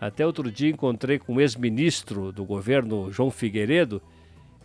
Até 0.00 0.26
outro 0.26 0.50
dia 0.50 0.70
encontrei 0.70 1.18
com 1.18 1.34
um 1.34 1.40
ex-ministro 1.40 2.32
do 2.32 2.44
governo, 2.44 3.10
João 3.12 3.30
Figueiredo. 3.30 4.02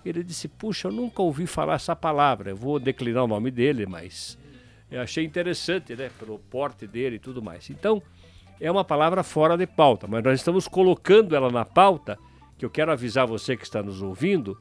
Ele 0.03 0.23
disse: 0.23 0.47
Puxa, 0.47 0.87
eu 0.87 0.91
nunca 0.91 1.21
ouvi 1.21 1.45
falar 1.45 1.75
essa 1.75 1.95
palavra. 1.95 2.51
Eu 2.51 2.55
vou 2.55 2.79
declinar 2.79 3.23
o 3.23 3.27
nome 3.27 3.51
dele, 3.51 3.85
mas 3.85 4.37
eu 4.89 5.01
achei 5.01 5.23
interessante, 5.23 5.95
né? 5.95 6.09
Pelo 6.19 6.39
porte 6.39 6.87
dele 6.87 7.17
e 7.17 7.19
tudo 7.19 7.41
mais. 7.41 7.69
Então, 7.69 8.01
é 8.59 8.69
uma 8.69 8.83
palavra 8.83 9.23
fora 9.23 9.55
de 9.55 9.67
pauta, 9.67 10.07
mas 10.07 10.23
nós 10.23 10.39
estamos 10.39 10.67
colocando 10.67 11.35
ela 11.35 11.51
na 11.51 11.63
pauta, 11.63 12.17
que 12.57 12.65
eu 12.65 12.69
quero 12.69 12.91
avisar 12.91 13.25
você 13.25 13.55
que 13.55 13.63
está 13.63 13.81
nos 13.81 14.01
ouvindo 14.01 14.57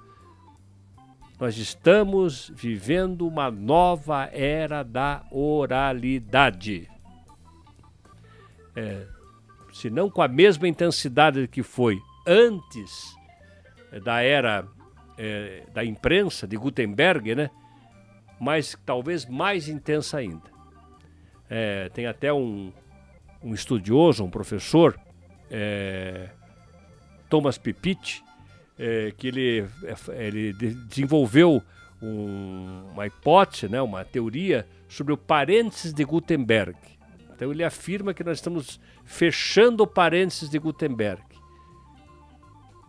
nós 1.38 1.57
estamos 1.57 2.50
vivendo 2.52 3.26
uma 3.26 3.48
nova 3.48 4.28
era 4.33 4.83
da 4.83 5.24
oralidade. 5.31 6.90
É, 8.74 9.07
se 9.79 9.88
não 9.88 10.11
com 10.11 10.21
a 10.21 10.27
mesma 10.27 10.67
intensidade 10.67 11.47
que 11.47 11.62
foi 11.62 12.03
antes 12.27 13.17
é, 13.93 14.01
da 14.01 14.21
era 14.21 14.67
é, 15.17 15.62
da 15.73 15.85
imprensa 15.85 16.49
de 16.49 16.57
Gutenberg, 16.57 17.37
né? 17.37 17.49
mas 18.41 18.77
talvez 18.85 19.25
mais 19.25 19.69
intensa 19.69 20.19
ainda. 20.19 20.51
É, 21.49 21.88
tem 21.91 22.07
até 22.07 22.33
um, 22.33 22.73
um, 23.43 23.55
estudioso, 23.55 24.25
um 24.25 24.31
professor, 24.31 24.99
é, 25.49 26.29
Thomas 27.29 27.57
Pipit, 27.57 28.23
que 29.17 29.27
ele, 29.27 29.67
ele 30.17 30.53
desenvolveu 30.53 31.61
um, 32.01 32.85
uma 32.93 33.09
hipótese, 33.09 33.69
né, 33.69 33.83
uma 33.83 34.05
teoria 34.05 34.64
sobre 34.88 35.12
o 35.12 35.17
parênteses 35.17 35.93
de 35.93 36.05
Gutenberg. 36.05 36.79
Então 37.38 37.53
ele 37.53 37.62
afirma 37.62 38.12
que 38.12 38.24
nós 38.24 38.38
estamos 38.38 38.81
fechando 39.05 39.87
parênteses 39.87 40.51
de 40.51 40.59
Gutenberg 40.59 41.22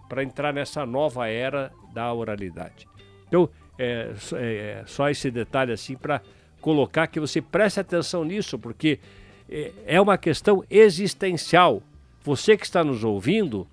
para 0.10 0.24
entrar 0.24 0.52
nessa 0.52 0.88
nova 0.88 1.28
era 1.28 1.72
da 1.94 2.12
oralidade. 2.12 2.88
Então, 3.28 3.48
é, 3.78 4.12
é, 4.34 4.84
só 4.88 5.08
esse 5.08 5.30
detalhe 5.30 5.72
assim 5.72 5.96
para 5.96 6.24
colocar 6.60 7.06
que 7.06 7.20
você 7.20 7.44
preste 7.44 7.80
atenção 7.80 8.24
nisso, 8.24 8.58
porque 8.58 9.00
é, 9.48 9.72
é 9.86 10.02
uma 10.02 10.18
questão 10.18 10.66
existencial. 10.68 11.84
Você 12.24 12.58
que 12.58 12.66
está 12.66 12.84
nos 12.84 13.04
ouvindo, 13.04 13.68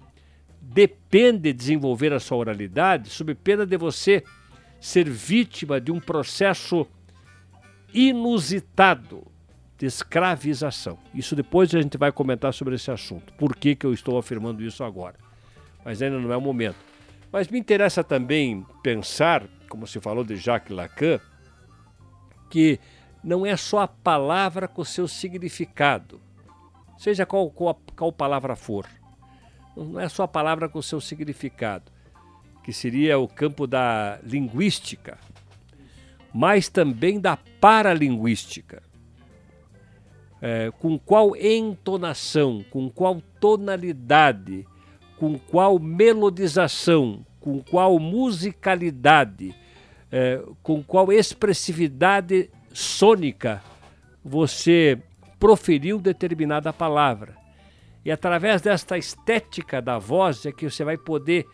depende 0.61 1.39
de 1.39 1.53
desenvolver 1.55 2.12
a 2.12 2.21
sua 2.21 2.37
oralidade 2.37 3.09
sob 3.09 3.35
pena 3.35 3.65
de 3.65 3.79
você 3.79 4.23
ser 4.79 5.09
vítima 5.09 5.81
de 5.81 5.91
um 5.91 5.99
processo 5.99 6.87
inusitado 7.95 9.27
escravização. 9.85 10.99
Isso 11.12 11.37
depois 11.37 11.75
a 11.75 11.83
gente 11.83 11.99
vai 11.99 12.11
comentar 12.11 12.55
sobre 12.55 12.77
esse 12.77 12.91
assunto. 12.91 13.33
Por 13.35 13.55
que, 13.55 13.75
que 13.75 13.85
eu 13.85 13.93
estou 13.93 14.17
afirmando 14.17 14.62
isso 14.62 14.83
agora? 14.83 15.17
Mas 15.85 16.01
ainda 16.01 16.19
não 16.19 16.33
é 16.33 16.37
o 16.37 16.41
momento. 16.41 16.79
Mas 17.31 17.49
me 17.49 17.59
interessa 17.59 18.03
também 18.03 18.65
pensar, 18.83 19.45
como 19.69 19.87
se 19.87 20.01
falou 20.01 20.25
de 20.25 20.37
Jacques 20.37 20.75
Lacan, 20.75 21.21
que 22.49 22.81
não 23.23 23.45
é 23.45 23.57
só 23.57 23.81
a 23.81 23.89
palavra 23.89 24.69
com 24.69 24.85
seu 24.85 25.07
significado, 25.09 26.21
seja 26.97 27.27
qual, 27.27 27.51
qual, 27.51 27.79
qual 27.95 28.12
palavra 28.12 28.57
for. 28.57 28.87
Não 29.77 30.01
é 30.01 30.09
só 30.09 30.23
a 30.23 30.29
palavra 30.29 30.69
com 30.69 30.81
seu 30.81 31.01
significado, 31.01 31.93
que 32.65 32.73
seria 32.73 33.19
o 33.19 33.29
campo 33.29 33.67
da 33.67 34.19
linguística, 34.23 35.19
mas 36.33 36.69
também 36.69 37.21
da 37.21 37.37
paralinguística. 37.61 38.83
É, 40.40 40.70
com 40.79 40.99
qual 40.99 41.35
entonação, 41.35 42.64
com 42.70 42.90
qual 42.90 43.22
tonalidade, 43.40 44.66
com 45.18 45.38
qual 45.38 45.79
melodização, 45.79 47.25
com 47.40 47.62
qual 47.62 47.99
musicalidade, 47.99 49.55
é, 50.12 50.42
com 50.62 50.83
qual 50.83 51.11
expressividade 51.11 52.51
sônica 52.72 53.62
você 54.22 54.99
proferiu 55.38 55.99
determinada 55.99 56.72
palavra. 56.72 57.37
E 58.05 58.11
através 58.11 58.62
desta 58.62 58.99
estética 58.99 59.81
da 59.81 59.99
voz 59.99 60.44
é 60.46 60.53
que 60.53 60.68
você 60.68 60.85
vai 60.85 60.96
poder 60.96 61.46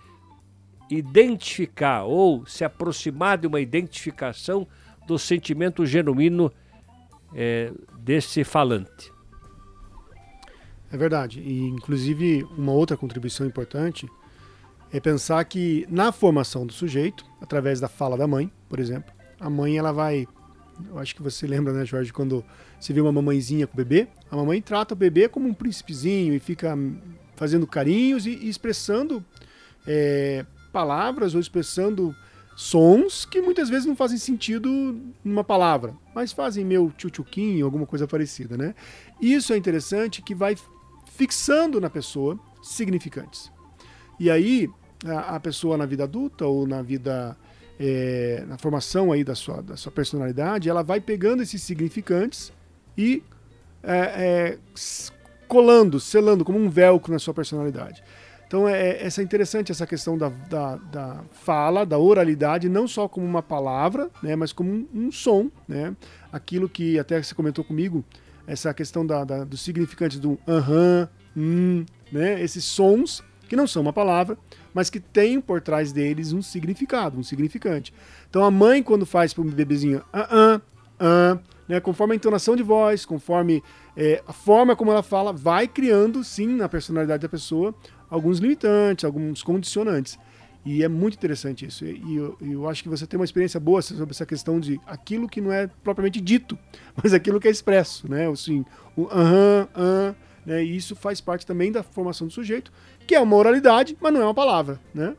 identificar 0.90 2.04
ou 2.04 2.44
se 2.46 2.64
aproximar 2.64 3.38
de 3.38 3.46
uma 3.46 3.60
identificação 3.60 4.66
do 5.06 5.18
sentimento 5.18 5.86
genuíno 5.86 6.52
é, 7.34 7.72
desse 7.98 8.44
falante. 8.44 9.12
É 10.92 10.96
verdade. 10.96 11.40
E, 11.40 11.62
inclusive, 11.68 12.46
uma 12.56 12.72
outra 12.72 12.96
contribuição 12.96 13.46
importante 13.46 14.06
é 14.92 15.00
pensar 15.00 15.42
que 15.44 15.86
na 15.88 16.12
formação 16.12 16.66
do 16.66 16.72
sujeito, 16.72 17.24
através 17.40 17.80
da 17.80 17.88
fala 17.88 18.16
da 18.16 18.26
mãe, 18.26 18.52
por 18.68 18.78
exemplo, 18.78 19.12
a 19.40 19.48
mãe 19.48 19.78
ela 19.78 19.90
vai. 19.90 20.28
Eu 20.88 20.98
acho 20.98 21.14
que 21.14 21.22
você 21.22 21.46
lembra, 21.46 21.72
né, 21.72 21.86
Jorge, 21.86 22.12
quando 22.12 22.44
você 22.78 22.92
vê 22.92 23.00
uma 23.00 23.12
mamãezinha 23.12 23.66
com 23.66 23.74
o 23.74 23.76
bebê, 23.76 24.08
a 24.30 24.36
mamãe 24.36 24.60
trata 24.60 24.94
o 24.94 24.96
bebê 24.96 25.28
como 25.28 25.48
um 25.48 25.54
príncipezinho 25.54 26.34
e 26.34 26.38
fica 26.38 26.76
fazendo 27.36 27.66
carinhos 27.66 28.26
e, 28.26 28.30
e 28.30 28.48
expressando 28.48 29.24
é, 29.86 30.44
palavras 30.72 31.34
ou 31.34 31.40
expressando 31.40 32.14
sons 32.54 33.24
que 33.24 33.40
muitas 33.40 33.68
vezes 33.68 33.86
não 33.86 33.96
fazem 33.96 34.18
sentido 34.18 35.00
numa 35.24 35.42
palavra, 35.42 35.94
mas 36.14 36.32
fazem 36.32 36.64
meu 36.64 36.92
tchutchuquinho, 36.96 37.64
alguma 37.64 37.86
coisa 37.86 38.06
parecida, 38.06 38.56
né? 38.56 38.74
Isso 39.20 39.52
é 39.52 39.56
interessante 39.56 40.22
que 40.22 40.34
vai 40.34 40.56
fixando 41.06 41.80
na 41.80 41.90
pessoa 41.90 42.38
significantes. 42.62 43.50
E 44.18 44.30
aí, 44.30 44.68
a, 45.04 45.36
a 45.36 45.40
pessoa 45.40 45.76
na 45.76 45.86
vida 45.86 46.04
adulta 46.04 46.46
ou 46.46 46.66
na 46.66 46.82
vida 46.82 47.36
é, 47.78 48.44
na 48.46 48.58
formação 48.58 49.10
aí 49.10 49.24
da 49.24 49.34
sua, 49.34 49.62
da 49.62 49.76
sua 49.76 49.90
personalidade, 49.90 50.68
ela 50.68 50.82
vai 50.82 51.00
pegando 51.00 51.42
esses 51.42 51.62
significantes 51.62 52.52
e 52.96 53.22
é, 53.82 53.98
é, 53.98 54.58
colando, 55.48 55.98
selando 55.98 56.44
como 56.44 56.58
um 56.58 56.68
velcro 56.68 57.12
na 57.12 57.18
sua 57.18 57.34
personalidade. 57.34 58.02
Então 58.52 58.68
é, 58.68 58.90
é, 58.90 59.06
essa 59.06 59.22
é 59.22 59.24
interessante 59.24 59.72
essa 59.72 59.86
questão 59.86 60.18
da, 60.18 60.28
da, 60.28 60.76
da, 60.76 61.24
fala, 61.30 61.86
da 61.86 61.96
oralidade, 61.96 62.68
não 62.68 62.86
só 62.86 63.08
como 63.08 63.24
uma 63.24 63.42
palavra, 63.42 64.10
né, 64.22 64.36
mas 64.36 64.52
como 64.52 64.70
um, 64.70 64.86
um 64.94 65.10
som, 65.10 65.50
né? 65.66 65.96
Aquilo 66.30 66.68
que 66.68 66.98
até 66.98 67.22
você 67.22 67.34
comentou 67.34 67.64
comigo, 67.64 68.04
essa 68.46 68.74
questão 68.74 69.06
da, 69.06 69.24
da 69.24 69.44
dos 69.44 69.62
significantes 69.62 70.18
do 70.18 70.38
aham, 70.46 71.08
hum, 71.34 71.86
né? 72.12 72.42
Esses 72.42 72.62
sons 72.66 73.22
que 73.48 73.56
não 73.56 73.66
são 73.66 73.80
uma 73.80 73.92
palavra, 73.92 74.36
mas 74.74 74.90
que 74.90 75.00
têm 75.00 75.40
por 75.40 75.62
trás 75.62 75.90
deles 75.90 76.34
um 76.34 76.42
significado, 76.42 77.18
um 77.18 77.22
significante. 77.22 77.94
Então 78.28 78.44
a 78.44 78.50
mãe 78.50 78.82
quando 78.82 79.06
faz 79.06 79.32
para 79.32 79.44
um 79.44 79.50
bebezinho 79.50 80.02
ah, 80.12 80.60
ah, 81.00 81.38
né, 81.66 81.80
conforme 81.80 82.12
a 82.12 82.16
entonação 82.16 82.54
de 82.54 82.62
voz, 82.62 83.06
conforme 83.06 83.62
é, 83.96 84.22
a 84.28 84.32
forma 84.32 84.76
como 84.76 84.90
ela 84.90 85.02
fala, 85.02 85.32
vai 85.32 85.66
criando 85.66 86.22
sim 86.22 86.48
na 86.48 86.68
personalidade 86.68 87.22
da 87.22 87.28
pessoa 87.30 87.74
alguns 88.12 88.38
limitantes, 88.38 89.06
alguns 89.06 89.42
condicionantes. 89.42 90.18
E 90.64 90.84
é 90.84 90.88
muito 90.88 91.14
interessante 91.14 91.64
isso. 91.66 91.84
E 91.84 92.14
eu, 92.14 92.36
eu, 92.40 92.68
acho 92.68 92.82
que 92.82 92.88
você 92.88 93.06
tem 93.06 93.18
uma 93.18 93.24
experiência 93.24 93.58
boa 93.58 93.80
sobre 93.80 94.10
essa 94.10 94.26
questão 94.26 94.60
de 94.60 94.78
aquilo 94.86 95.26
que 95.26 95.40
não 95.40 95.50
é 95.50 95.66
propriamente 95.82 96.20
dito, 96.20 96.56
mas 97.02 97.14
aquilo 97.14 97.40
que 97.40 97.48
é 97.48 97.50
expresso, 97.50 98.08
né? 98.08 98.28
Assim, 98.28 98.64
o 98.94 99.06
aham, 99.06 99.66
aham, 99.74 100.14
né? 100.44 100.62
E 100.62 100.76
isso 100.76 100.94
faz 100.94 101.20
parte 101.20 101.46
também 101.46 101.72
da 101.72 101.82
formação 101.82 102.26
do 102.26 102.32
sujeito, 102.32 102.70
que 103.06 103.14
é 103.14 103.20
uma 103.20 103.34
oralidade, 103.34 103.96
mas 104.00 104.12
não 104.12 104.20
é 104.20 104.24
uma 104.24 104.34
palavra, 104.34 104.78
né? 104.94 105.16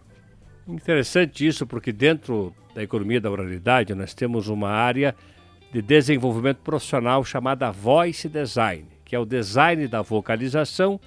Interessante 0.67 1.45
isso, 1.45 1.65
porque 1.67 1.91
dentro 1.91 2.53
da 2.73 2.81
economia 2.81 3.19
da 3.19 3.29
oralidade 3.29 3.93
nós 3.93 4.13
temos 4.13 4.47
uma 4.47 4.69
área 4.69 5.13
de 5.73 5.81
desenvolvimento 5.81 6.59
profissional 6.59 7.25
chamada 7.25 7.69
Voice 7.69 8.29
Design, 8.29 8.85
que 9.03 9.13
é 9.13 9.19
o 9.19 9.25
design 9.25 9.87
da 9.87 10.01
vocalização 10.01 11.01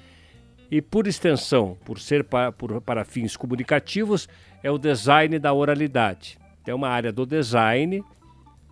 e, 0.71 0.83
por 0.83 1.07
extensão, 1.07 1.77
por 1.85 1.99
ser 1.99 2.25
para, 2.25 2.53
por, 2.53 2.81
para 2.81 3.05
fins 3.05 3.37
comunicativos, 3.37 4.29
é 4.63 4.71
o 4.71 4.79
design 4.79 5.39
da 5.39 5.53
oralidade. 5.53 6.39
Tem 6.65 6.75
uma 6.75 6.89
área 6.89 7.13
do 7.13 7.25
design, 7.25 8.03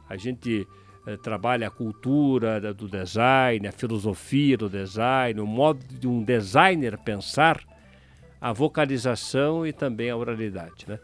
a 0.08 0.16
gente 0.16 0.66
eh, 1.06 1.16
trabalha 1.16 1.68
a 1.68 1.70
cultura 1.70 2.74
do 2.74 2.88
design, 2.88 3.68
a 3.68 3.72
filosofia 3.72 4.56
do 4.56 4.68
design, 4.68 5.40
o 5.40 5.46
modo 5.46 5.84
de 5.86 6.08
um 6.08 6.22
designer 6.22 6.98
pensar, 6.98 7.60
a 8.40 8.52
vocalização 8.52 9.66
e 9.66 9.72
também 9.72 10.10
a 10.10 10.16
oralidade. 10.16 10.86
Né? 10.88 10.98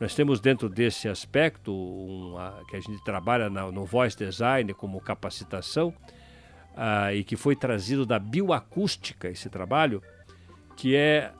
Nós 0.00 0.14
temos 0.14 0.40
dentro 0.40 0.68
desse 0.68 1.08
aspecto, 1.08 1.72
um, 1.72 2.36
que 2.68 2.76
a 2.76 2.80
gente 2.80 3.02
trabalha 3.04 3.48
na, 3.48 3.70
no 3.72 3.84
voice 3.84 4.16
design 4.16 4.74
como 4.74 5.00
capacitação, 5.00 5.94
uh, 6.74 7.14
e 7.14 7.24
que 7.24 7.36
foi 7.36 7.56
trazido 7.56 8.04
da 8.04 8.18
bioacústica, 8.18 9.28
esse 9.28 9.48
trabalho, 9.48 10.02
que 10.76 10.94
é 10.96 11.32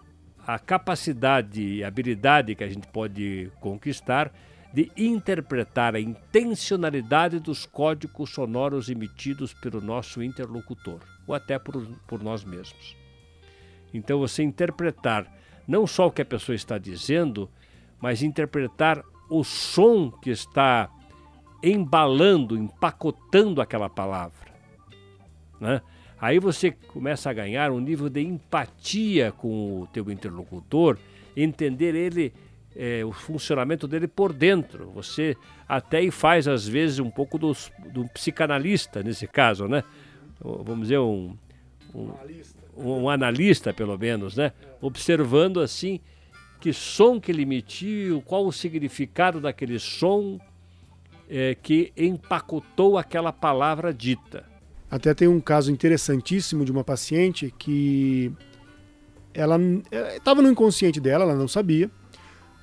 a 0.47 0.59
capacidade 0.59 1.61
e 1.61 1.85
habilidade 1.85 2.55
que 2.55 2.65
a 2.65 2.69
gente 2.69 2.87
pode 2.89 3.51
conquistar 3.61 4.33
de 4.73 4.91
interpretar 4.97 5.95
a 5.95 6.01
intencionalidade 6.01 7.39
dos 7.39 7.65
códigos 7.65 8.31
sonoros 8.31 8.89
emitidos 8.89 9.55
pelo 9.55 9.81
nosso 9.81 10.21
interlocutor, 10.21 11.01
ou 11.29 11.35
até 11.35 11.59
por, 11.61 11.87
por 12.09 12.23
nós 12.23 12.45
mesmos. 12.45 12.97
Então, 13.93 14.19
você 14.19 14.43
interpretar 14.43 15.33
não 15.67 15.87
só 15.87 16.09
o 16.09 16.11
que 16.11 16.23
a 16.23 16.27
pessoa 16.27 16.57
está 16.57 16.77
dizendo, 16.77 17.49
mas 18.01 18.21
interpretar 18.21 19.05
o 19.31 19.45
som 19.45 20.11
que 20.11 20.31
está 20.31 20.91
embalando, 21.63 22.57
empacotando 22.57 23.63
aquela 23.63 23.89
palavra. 23.89 24.53
Né? 25.61 25.81
Aí 26.25 26.39
você 26.39 26.71
começa 26.71 27.29
a 27.29 27.35
ganhar 27.35 27.71
um 27.71 27.79
nível 27.79 28.09
de 28.09 28.23
empatia 28.23 29.31
com 29.31 29.83
o 29.83 29.87
teu 29.89 30.11
interlocutor, 30.11 30.97
entender 31.37 31.95
ele, 31.95 32.33
é, 32.75 33.05
o 33.05 33.13
funcionamento 33.13 33.87
dele 33.87 34.09
por 34.09 34.33
dentro. 34.33 34.91
Você 34.93 35.37
até 35.69 36.11
faz 36.11 36.49
às 36.49 36.67
vezes 36.67 36.99
um 36.99 37.11
pouco 37.11 37.37
do, 37.39 37.55
do 37.93 38.09
psicanalista 38.09 39.03
nesse 39.03 39.27
caso, 39.27 39.69
né? 39.69 39.85
Vamos 40.41 40.85
dizer 40.85 40.99
um, 40.99 41.37
um, 41.95 42.15
um 42.75 43.11
analista 43.11 43.75
pelo 43.75 43.99
menos, 43.99 44.35
né? 44.35 44.53
Observando 44.81 45.61
assim 45.61 46.01
que 46.59 46.73
som 46.73 47.21
que 47.21 47.33
ele 47.33 47.43
emitiu, 47.43 48.23
qual 48.23 48.47
o 48.47 48.53
significado 48.53 49.43
daquele 49.43 49.79
som 49.79 50.41
é, 51.29 51.55
que 51.55 51.93
empacotou 51.95 52.97
aquela 52.97 53.31
palavra 53.31 53.93
dita. 53.93 54.54
Até 54.91 55.13
tem 55.15 55.29
um 55.29 55.41
caso 55.41 55.71
interessantíssimo 55.71 56.65
de 56.65 56.71
uma 56.71 56.85
paciente 56.85 57.53
que 57.59 58.33
ela 59.33 59.59
estava 60.17 60.41
no 60.41 60.49
inconsciente 60.49 61.01
dela, 61.01 61.25
ela 61.25 61.35
não 61.35 61.49
sabia, 61.49 61.91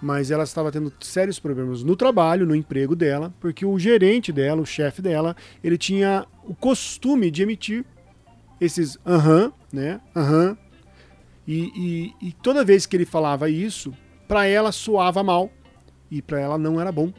mas 0.02 0.32
ela 0.32 0.44
estava 0.44 0.72
tendo 0.72 0.92
sérios 1.02 1.40
problemas 1.40 1.84
no 1.84 1.96
trabalho, 1.96 2.46
no 2.46 2.56
emprego 2.56 2.96
dela, 2.96 3.34
porque 3.40 3.66
o 3.66 3.78
gerente 3.78 4.32
dela, 4.32 4.62
o 4.62 4.66
chefe 4.66 5.02
dela, 5.02 5.36
ele 5.64 5.78
tinha 5.78 6.26
o 6.44 6.56
costume 6.56 7.30
de 7.30 7.44
emitir 7.44 7.86
esses 8.60 8.98
aham, 9.06 9.48
uh 9.48 9.50
-huh, 9.50 9.54
né? 9.74 10.02
Aham. 10.16 10.52
Uh 10.52 10.54
-huh, 10.54 10.72
e, 11.48 12.14
e, 12.22 12.28
e 12.30 12.32
toda 12.34 12.64
vez 12.64 12.86
que 12.86 12.96
ele 12.96 13.06
falava 13.06 13.50
isso, 13.50 13.94
para 14.28 14.46
ela 14.46 14.72
soava 14.72 15.24
mal 15.24 15.52
e 16.10 16.22
para 16.22 16.40
ela 16.40 16.58
não 16.58 16.80
era 16.80 16.92
bom. 16.92 17.12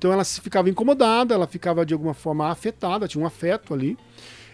Então 0.00 0.10
ela 0.10 0.24
ficava 0.24 0.70
incomodada, 0.70 1.34
ela 1.34 1.46
ficava 1.46 1.84
de 1.84 1.92
alguma 1.92 2.14
forma 2.14 2.50
afetada, 2.50 3.06
tinha 3.06 3.22
um 3.22 3.26
afeto 3.26 3.74
ali. 3.74 3.98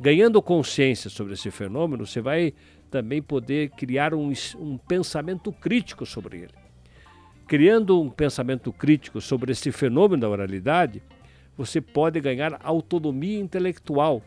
Ganhando 0.00 0.40
consciência 0.40 1.10
sobre 1.10 1.34
esse 1.34 1.50
fenômeno, 1.50 2.06
você 2.06 2.20
vai 2.20 2.54
também 2.90 3.20
poder 3.20 3.70
criar 3.70 4.14
um, 4.14 4.32
um 4.56 4.78
pensamento 4.78 5.52
crítico 5.52 6.06
sobre 6.06 6.38
ele 6.38 6.68
criando 7.48 7.98
um 7.98 8.10
pensamento 8.10 8.70
crítico 8.70 9.22
sobre 9.22 9.52
esse 9.52 9.72
fenômeno 9.72 10.20
da 10.20 10.28
oralidade, 10.28 11.02
você 11.56 11.80
pode 11.80 12.20
ganhar 12.20 12.60
autonomia 12.62 13.40
intelectual, 13.40 14.22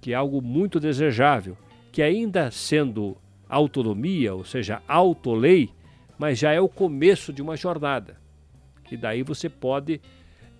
que 0.00 0.12
é 0.12 0.16
algo 0.16 0.42
muito 0.42 0.80
desejável, 0.80 1.56
que 1.92 2.02
ainda 2.02 2.50
sendo 2.50 3.16
autonomia, 3.48 4.34
ou 4.34 4.44
seja, 4.44 4.82
autolei, 4.88 5.70
mas 6.18 6.40
já 6.40 6.50
é 6.50 6.60
o 6.60 6.68
começo 6.68 7.32
de 7.32 7.40
uma 7.40 7.56
jornada. 7.56 8.16
E 8.90 8.96
daí 8.96 9.22
você 9.22 9.48
pode, 9.48 10.00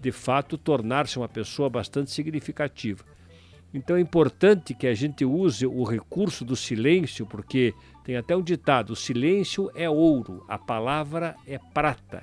de 0.01 0.12
fato, 0.12 0.57
tornar-se 0.57 1.18
uma 1.18 1.29
pessoa 1.29 1.68
bastante 1.68 2.12
significativa. 2.12 3.05
Então 3.74 3.96
é 3.96 4.00
importante 4.00 4.72
que 4.72 4.87
a 4.87 4.94
gente 4.94 5.24
use 5.24 5.66
o 5.66 5.82
recurso 5.82 6.44
do 6.44 6.54
silêncio, 6.54 7.26
porque 7.26 7.74
tem 8.04 8.16
até 8.16 8.37
um 8.37 8.42
ditado: 8.42 8.90
o 8.90 8.96
silêncio 8.96 9.68
é 9.74 9.90
ouro, 9.90 10.44
a 10.48 10.56
palavra 10.56 11.34
é 11.44 11.58
prata. 11.58 12.22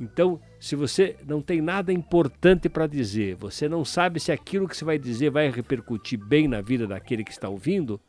Então, 0.00 0.40
se 0.58 0.74
você 0.74 1.16
não 1.26 1.40
tem 1.42 1.60
nada 1.60 1.92
importante 1.92 2.68
para 2.68 2.86
dizer, 2.86 3.36
você 3.36 3.68
não 3.68 3.84
sabe 3.84 4.18
se 4.18 4.32
aquilo 4.32 4.66
que 4.66 4.76
você 4.76 4.84
vai 4.84 4.98
dizer 4.98 5.30
vai 5.30 5.50
repercutir 5.50 6.18
bem 6.18 6.48
na 6.48 6.60
vida 6.60 6.86
daquele 6.86 7.22
que 7.22 7.30
está 7.30 7.48
ouvindo, 7.48 8.00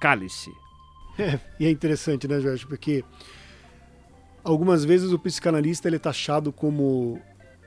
cale-se. 0.00 0.50
É, 1.18 1.40
e 1.58 1.66
é 1.66 1.70
interessante, 1.70 2.28
né, 2.28 2.40
Jorge? 2.40 2.66
Porque 2.66 3.02
algumas 4.44 4.84
vezes 4.84 5.12
o 5.12 5.18
psicanalista 5.18 5.88
ele 5.88 5.96
é 5.96 5.98
taxado 5.98 6.52
como 6.52 7.20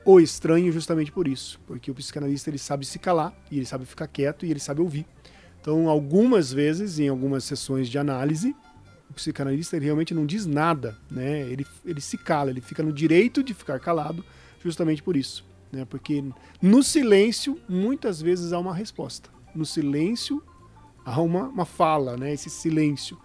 o 0.07 0.21
estranho 0.21 0.71
justamente 0.71 1.11
por 1.11 1.27
isso, 1.27 1.59
porque 1.67 1.91
o 1.91 1.93
psicanalista 1.93 2.49
ele 2.49 2.57
sabe 2.57 2.85
se 2.85 2.97
calar 2.97 3.37
e 3.51 3.57
ele 3.57 3.65
sabe 3.65 3.85
ficar 3.85 4.07
quieto 4.07 4.45
e 4.45 4.49
ele 4.49 4.59
sabe 4.59 4.79
ouvir. 4.79 5.05
Então, 5.59 5.89
algumas 5.89 6.53
vezes, 6.53 6.97
em 6.97 7.09
algumas 7.09 7.43
sessões 7.43 7.89
de 7.89 7.99
análise, 7.99 8.55
o 9.09 9.13
psicanalista 9.13 9.75
ele 9.75 9.83
realmente 9.83 10.13
não 10.13 10.25
diz 10.25 10.45
nada, 10.45 10.97
né? 11.11 11.41
Ele, 11.41 11.67
ele 11.83 11.99
se 11.99 12.17
cala, 12.17 12.49
ele 12.49 12.61
fica 12.61 12.81
no 12.81 12.93
direito 12.93 13.43
de 13.43 13.53
ficar 13.53 13.81
calado 13.81 14.23
justamente 14.63 15.03
por 15.03 15.17
isso, 15.17 15.45
né? 15.73 15.83
Porque 15.83 16.23
no 16.61 16.81
silêncio 16.81 17.59
muitas 17.67 18.21
vezes 18.21 18.53
há 18.53 18.59
uma 18.59 18.73
resposta. 18.73 19.29
No 19.53 19.65
silêncio 19.65 20.41
há 21.03 21.19
uma, 21.19 21.49
uma 21.49 21.65
fala, 21.65 22.15
né? 22.15 22.33
Esse 22.33 22.49
silêncio. 22.49 23.17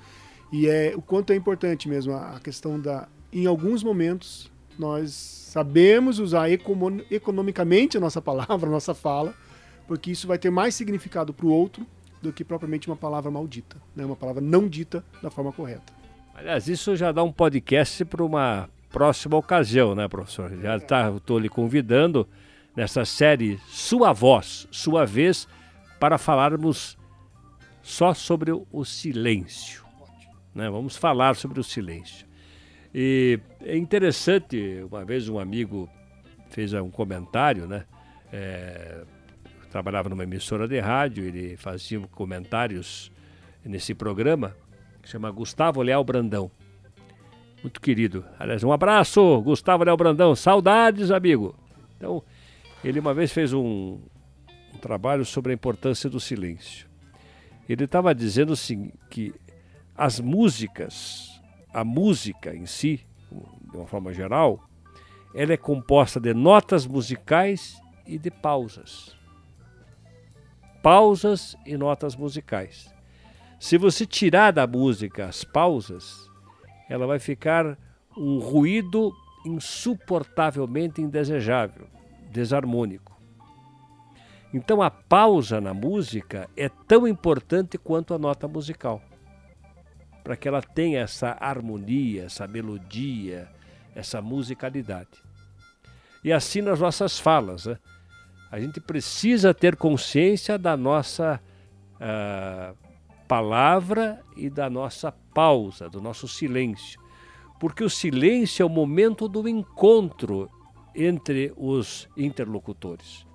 E 0.52 0.66
é 0.66 0.94
o 0.96 1.00
quanto 1.00 1.32
é 1.32 1.36
importante 1.36 1.88
mesmo 1.88 2.12
a, 2.12 2.34
a 2.36 2.40
questão 2.40 2.80
da 2.80 3.08
em 3.32 3.46
alguns 3.46 3.84
momentos 3.84 4.51
nós 4.78 5.12
sabemos 5.12 6.18
usar 6.18 6.48
economicamente 6.50 7.96
a 7.96 8.00
nossa 8.00 8.20
palavra, 8.22 8.66
a 8.68 8.72
nossa 8.72 8.94
fala, 8.94 9.34
porque 9.86 10.10
isso 10.10 10.26
vai 10.26 10.38
ter 10.38 10.50
mais 10.50 10.74
significado 10.74 11.32
para 11.32 11.46
o 11.46 11.50
outro 11.50 11.86
do 12.22 12.32
que 12.32 12.44
propriamente 12.44 12.88
uma 12.88 12.96
palavra 12.96 13.30
maldita, 13.30 13.76
né? 13.94 14.04
uma 14.04 14.16
palavra 14.16 14.40
não 14.40 14.68
dita 14.68 15.04
da 15.22 15.30
forma 15.30 15.52
correta. 15.52 15.92
Aliás, 16.34 16.68
isso 16.68 16.96
já 16.96 17.12
dá 17.12 17.22
um 17.22 17.32
podcast 17.32 18.04
para 18.04 18.24
uma 18.24 18.68
próxima 18.90 19.36
ocasião, 19.36 19.94
né, 19.94 20.08
professor? 20.08 20.50
Já 20.60 20.76
estou 20.76 21.38
lhe 21.38 21.48
convidando 21.48 22.26
nessa 22.74 23.04
série 23.04 23.58
Sua 23.68 24.12
Voz, 24.12 24.66
Sua 24.70 25.04
Vez, 25.04 25.46
para 26.00 26.16
falarmos 26.16 26.96
só 27.82 28.14
sobre 28.14 28.52
o 28.52 28.84
silêncio. 28.84 29.84
Né? 30.54 30.70
Vamos 30.70 30.96
falar 30.96 31.36
sobre 31.36 31.60
o 31.60 31.64
silêncio. 31.64 32.26
E 32.94 33.40
é 33.64 33.76
interessante, 33.76 34.84
uma 34.90 35.04
vez 35.04 35.28
um 35.28 35.38
amigo 35.38 35.88
fez 36.50 36.74
um 36.74 36.90
comentário, 36.90 37.66
né? 37.66 37.84
É, 38.32 39.04
trabalhava 39.70 40.10
numa 40.10 40.24
emissora 40.24 40.68
de 40.68 40.78
rádio, 40.78 41.24
ele 41.24 41.56
fazia 41.56 41.98
comentários 42.12 43.10
nesse 43.64 43.94
programa, 43.94 44.54
que 45.02 45.08
chama 45.08 45.30
Gustavo 45.30 45.80
Leal 45.80 46.04
Brandão. 46.04 46.50
Muito 47.62 47.80
querido. 47.80 48.24
Aliás, 48.38 48.62
um 48.62 48.72
abraço, 48.72 49.40
Gustavo 49.40 49.84
Leal 49.84 49.96
Brandão. 49.96 50.34
Saudades, 50.34 51.10
amigo. 51.10 51.54
Então, 51.96 52.22
ele 52.84 52.98
uma 52.98 53.14
vez 53.14 53.32
fez 53.32 53.52
um, 53.52 54.00
um 54.74 54.78
trabalho 54.78 55.24
sobre 55.24 55.52
a 55.52 55.54
importância 55.54 56.10
do 56.10 56.20
silêncio. 56.20 56.86
Ele 57.68 57.84
estava 57.84 58.14
dizendo 58.14 58.52
assim, 58.52 58.92
que 59.08 59.32
as 59.96 60.20
músicas 60.20 61.31
a 61.72 61.84
música 61.84 62.54
em 62.54 62.66
si, 62.66 63.04
de 63.70 63.76
uma 63.76 63.86
forma 63.86 64.12
geral, 64.12 64.68
ela 65.34 65.52
é 65.52 65.56
composta 65.56 66.20
de 66.20 66.34
notas 66.34 66.86
musicais 66.86 67.80
e 68.06 68.18
de 68.18 68.30
pausas. 68.30 69.16
Pausas 70.82 71.56
e 71.64 71.76
notas 71.76 72.14
musicais. 72.14 72.92
Se 73.58 73.78
você 73.78 74.04
tirar 74.04 74.50
da 74.52 74.66
música 74.66 75.26
as 75.26 75.44
pausas, 75.44 76.28
ela 76.88 77.06
vai 77.06 77.18
ficar 77.18 77.78
um 78.16 78.38
ruído 78.38 79.12
insuportavelmente 79.46 81.00
indesejável, 81.00 81.86
desarmônico. 82.30 83.12
Então 84.52 84.82
a 84.82 84.90
pausa 84.90 85.60
na 85.60 85.72
música 85.72 86.50
é 86.54 86.68
tão 86.68 87.08
importante 87.08 87.78
quanto 87.78 88.12
a 88.12 88.18
nota 88.18 88.46
musical 88.46 89.00
para 90.22 90.36
que 90.36 90.46
ela 90.46 90.62
tenha 90.62 91.00
essa 91.00 91.36
harmonia, 91.40 92.24
essa 92.24 92.46
melodia, 92.46 93.48
essa 93.94 94.22
musicalidade. 94.22 95.10
E 96.22 96.32
assim 96.32 96.62
nas 96.62 96.78
nossas 96.78 97.18
falas, 97.18 97.66
né? 97.66 97.78
a 98.50 98.60
gente 98.60 98.80
precisa 98.80 99.52
ter 99.52 99.76
consciência 99.76 100.56
da 100.58 100.76
nossa 100.76 101.40
uh, 101.96 102.76
palavra 103.26 104.22
e 104.36 104.48
da 104.48 104.68
nossa 104.68 105.10
pausa, 105.10 105.88
do 105.88 106.00
nosso 106.00 106.28
silêncio. 106.28 107.00
Porque 107.58 107.82
o 107.82 107.90
silêncio 107.90 108.62
é 108.62 108.66
o 108.66 108.68
momento 108.68 109.26
do 109.26 109.48
encontro 109.48 110.50
entre 110.94 111.52
os 111.56 112.08
interlocutores. 112.16 113.26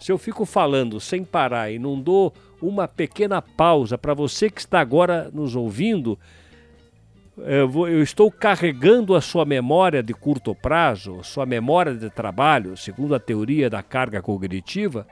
Se 0.00 0.10
eu 0.10 0.16
fico 0.16 0.46
falando 0.46 0.98
sem 0.98 1.22
parar 1.22 1.70
e 1.70 1.78
não 1.78 2.00
dou 2.00 2.32
uma 2.60 2.88
pequena 2.88 3.42
pausa 3.42 3.98
para 3.98 4.14
você 4.14 4.48
que 4.48 4.60
está 4.60 4.80
agora 4.80 5.30
nos 5.30 5.54
ouvindo, 5.54 6.18
eu, 7.36 8.02
estou 8.02 8.30
carregando 8.30 9.14
a 9.14 9.20
sua 9.20 9.44
memória 9.44 10.02
de 10.02 10.14
curto 10.14 10.54
prazo, 10.54 11.22
sua 11.22 11.44
memória 11.44 11.94
de 11.94 12.08
trabalho, 12.08 12.78
segundo 12.78 13.14
a 13.14 13.20
teoria 13.20 13.68
da 13.68 13.82
carga 13.82 14.22
cognitiva, 14.22 15.06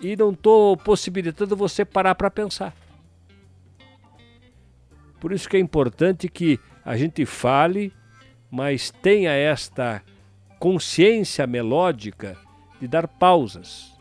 e 0.00 0.14
não 0.14 0.30
estou 0.30 0.76
possibilitando 0.76 1.56
você 1.56 1.84
parar 1.84 2.14
para 2.14 2.30
pensar. 2.30 2.72
Por 5.18 5.32
isso 5.32 5.48
que 5.48 5.56
é 5.56 5.60
importante 5.60 6.28
que 6.28 6.60
a 6.84 6.96
gente 6.96 7.26
fale, 7.26 7.92
mas 8.48 8.92
tenha 8.92 9.32
esta 9.32 10.02
consciência 10.60 11.46
melódica 11.48 12.36
de 12.80 12.86
dar 12.86 13.08
pausas 13.08 13.93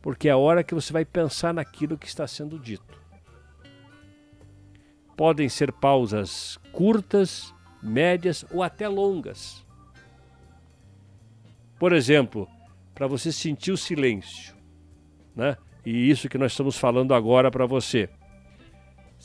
porque 0.00 0.28
é 0.28 0.32
a 0.32 0.36
hora 0.36 0.64
que 0.64 0.74
você 0.74 0.92
vai 0.92 1.04
pensar 1.04 1.52
naquilo 1.52 1.98
que 1.98 2.06
está 2.06 2.26
sendo 2.26 2.58
dito. 2.58 2.98
Podem 5.16 5.48
ser 5.48 5.72
pausas 5.72 6.58
curtas, 6.72 7.52
médias 7.82 8.44
ou 8.50 8.62
até 8.62 8.88
longas. 8.88 9.66
Por 11.78 11.92
exemplo, 11.92 12.48
para 12.94 13.06
você 13.06 13.32
sentir 13.32 13.72
o 13.72 13.76
silêncio, 13.76 14.54
né? 15.34 15.56
E 15.84 16.10
isso 16.10 16.28
que 16.28 16.38
nós 16.38 16.52
estamos 16.52 16.76
falando 16.76 17.14
agora 17.14 17.50
para 17.50 17.66
você. 17.66 18.08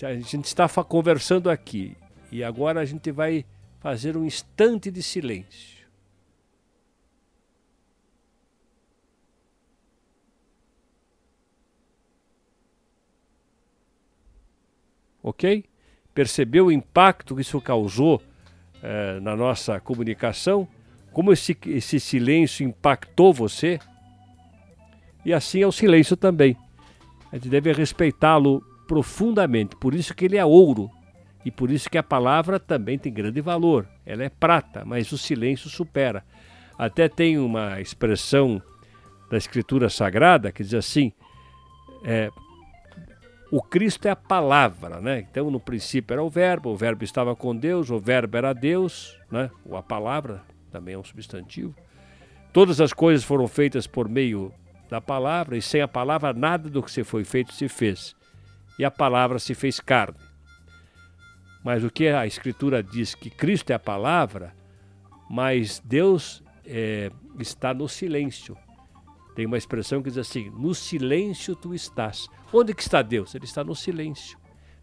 A 0.02 0.14
gente 0.16 0.46
está 0.46 0.68
conversando 0.68 1.50
aqui 1.50 1.96
e 2.32 2.44
agora 2.44 2.80
a 2.80 2.86
gente 2.86 3.12
vai 3.12 3.46
fazer 3.80 4.16
um 4.16 4.26
instante 4.26 4.90
de 4.90 5.04
silêncio. 5.04 5.83
Ok? 15.24 15.64
Percebeu 16.14 16.68
o 16.68 16.72
impacto 16.72 17.34
que 17.36 17.42
isso 17.42 17.60
causou 17.62 18.22
eh, 18.84 19.20
na 19.22 19.36
nossa 19.36 19.80
comunicação? 19.80 20.68
Como 21.12 21.32
esse, 21.32 21.58
esse 21.68 22.00
silêncio 22.00 22.68
impactou 22.68 23.34
você? 23.34 23.80
E 25.26 25.34
assim 25.34 25.62
é 25.62 25.68
o 25.68 25.72
silêncio 25.72 26.18
também. 26.18 26.58
A 27.32 27.38
gente 27.38 27.50
deve 27.50 27.72
respeitá-lo 27.72 28.62
profundamente, 28.88 29.76
por 29.78 29.96
isso 29.96 30.14
que 30.14 30.26
ele 30.26 30.38
é 30.38 30.46
ouro. 30.46 30.92
E 31.46 31.52
por 31.52 31.72
isso 31.72 31.90
que 31.90 31.98
a 31.98 32.04
palavra 32.04 32.60
também 32.60 32.98
tem 32.98 33.12
grande 33.12 33.42
valor. 33.42 33.88
Ela 34.06 34.24
é 34.24 34.30
prata, 34.30 34.84
mas 34.86 35.12
o 35.12 35.18
silêncio 35.18 35.70
supera. 35.70 36.24
Até 36.78 37.10
tem 37.10 37.38
uma 37.38 37.82
expressão 37.82 38.62
da 39.30 39.38
Escritura 39.38 39.90
Sagrada 39.90 40.52
que 40.52 40.64
diz 40.64 40.74
assim: 40.74 41.12
é, 42.04 42.30
o 43.56 43.62
Cristo 43.62 44.08
é 44.08 44.10
a 44.10 44.16
palavra, 44.16 45.00
né? 45.00 45.20
Então, 45.20 45.52
no 45.52 45.60
princípio 45.60 46.12
era 46.16 46.24
o 46.24 46.28
verbo, 46.28 46.72
o 46.72 46.76
verbo 46.76 47.04
estava 47.04 47.36
com 47.36 47.56
Deus, 47.56 47.92
o 47.92 48.00
verbo 48.00 48.36
era 48.36 48.52
Deus, 48.52 49.16
né? 49.30 49.52
Ou 49.64 49.78
a 49.78 49.84
palavra 49.84 50.42
também 50.72 50.96
é 50.96 50.98
um 50.98 51.04
substantivo. 51.04 51.76
Todas 52.52 52.82
as 52.82 52.92
coisas 52.92 53.24
foram 53.24 53.48
feitas 53.48 53.86
por 53.86 54.10
meio 54.10 54.52
da 54.90 55.00
palavra, 55.00 55.56
e 55.56 55.62
sem 55.62 55.82
a 55.82 55.88
palavra 55.88 56.34
nada 56.34 56.68
do 56.68 56.82
que 56.82 56.90
se 56.90 57.04
foi 57.04 57.24
feito 57.24 57.54
se 57.54 57.70
fez. 57.70 58.16
E 58.80 58.84
a 58.84 58.90
palavra 58.90 59.38
se 59.38 59.54
fez 59.54 59.80
carne. 59.80 60.18
Mas 61.64 61.84
o 61.84 61.92
que 61.92 62.08
a 62.08 62.26
Escritura 62.26 62.82
diz 62.82 63.14
que 63.14 63.30
Cristo 63.30 63.70
é 63.70 63.76
a 63.76 63.80
palavra, 63.80 64.52
mas 65.30 65.80
Deus 65.86 66.42
é, 66.66 67.12
está 67.38 67.72
no 67.72 67.88
silêncio. 67.88 68.58
Tem 69.36 69.46
uma 69.46 69.58
expressão 69.58 70.02
que 70.02 70.10
diz 70.10 70.18
assim: 70.18 70.50
no 70.50 70.74
silêncio 70.74 71.56
tu 71.56 71.74
estás. 71.74 72.28
Onde 72.52 72.74
que 72.74 72.82
está 72.82 73.02
Deus? 73.02 73.34
Ele 73.34 73.46
está 73.46 73.64
no 73.64 73.76
silêncio, 73.76 74.38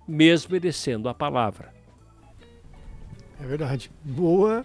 mesmo 0.06 0.54
ele 0.56 0.72
sendo 0.72 1.08
a 1.08 1.14
palavra. 1.14 1.72
É 3.40 3.46
verdade. 3.46 3.90
Boa 4.04 4.64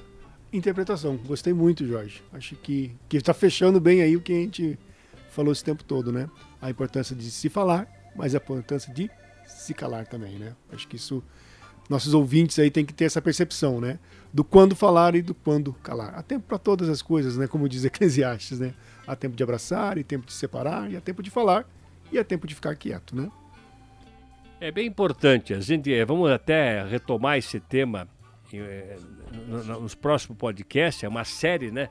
interpretação. 0.52 1.18
Gostei 1.18 1.54
muito, 1.54 1.86
Jorge. 1.86 2.24
Acho 2.34 2.56
que 2.56 2.96
está 3.12 3.34
fechando 3.34 3.80
bem 3.80 4.02
aí 4.02 4.16
o 4.16 4.22
que 4.22 4.34
a 4.34 4.36
gente 4.36 4.80
falou 5.30 5.52
esse 5.52 5.64
tempo 5.64 5.84
todo, 5.84 6.12
né? 6.12 6.30
A 6.62 6.70
importância 6.70 7.16
de 7.16 7.30
se 7.30 7.50
falar, 7.50 7.88
mas 8.16 8.34
a 8.34 8.38
importância 8.38 8.94
de 8.94 9.10
se 9.46 9.74
calar 9.74 10.08
também, 10.08 10.38
né? 10.40 10.56
Acho 10.72 10.88
que 10.88 10.96
isso 10.96 11.24
nossos 11.88 12.14
ouvintes 12.14 12.58
aí 12.58 12.72
têm 12.72 12.86
que 12.86 12.94
ter 12.94 13.06
essa 13.06 13.22
percepção, 13.22 13.80
né? 13.80 14.00
Do 14.34 14.44
quando 14.44 14.76
falar 14.76 15.16
e 15.16 15.22
do 15.22 15.36
quando 15.36 15.74
calar. 15.74 16.16
Há 16.16 16.24
tempo 16.24 16.46
para 16.48 16.58
todas 16.58 16.90
as 16.90 17.02
coisas, 17.02 17.38
né? 17.38 17.48
Como 17.48 17.70
diz 17.70 17.86
Eclesiastes, 17.86 18.60
né? 18.60 18.74
Há 19.08 19.16
tempo 19.16 19.36
de 19.36 19.44
abraçar 19.44 19.98
e 19.98 20.04
tempo 20.04 20.26
de 20.26 20.34
separar, 20.34 20.90
e 20.92 20.98
há 20.98 21.02
tempo 21.02 21.22
de 21.22 21.30
falar 21.30 21.68
e 22.12 22.20
há 22.20 22.24
tempo 22.24 22.48
de 22.48 22.56
ficar 22.56 22.76
quieto, 22.76 23.16
né? 23.16 23.30
É 24.60 24.72
bem 24.72 24.88
importante. 24.88 25.54
A 25.54 25.60
gente 25.60 25.94
eh, 25.94 26.06
vamos 26.06 26.32
até 26.32 26.84
retomar 26.84 27.38
esse 27.38 27.60
tema 27.60 28.08
eh, 28.54 28.98
nos 29.48 29.94
próximos 29.94 30.38
podcasts. 30.38 31.04
É 31.04 31.08
uma 31.08 31.24
série, 31.24 31.72
né? 31.72 31.90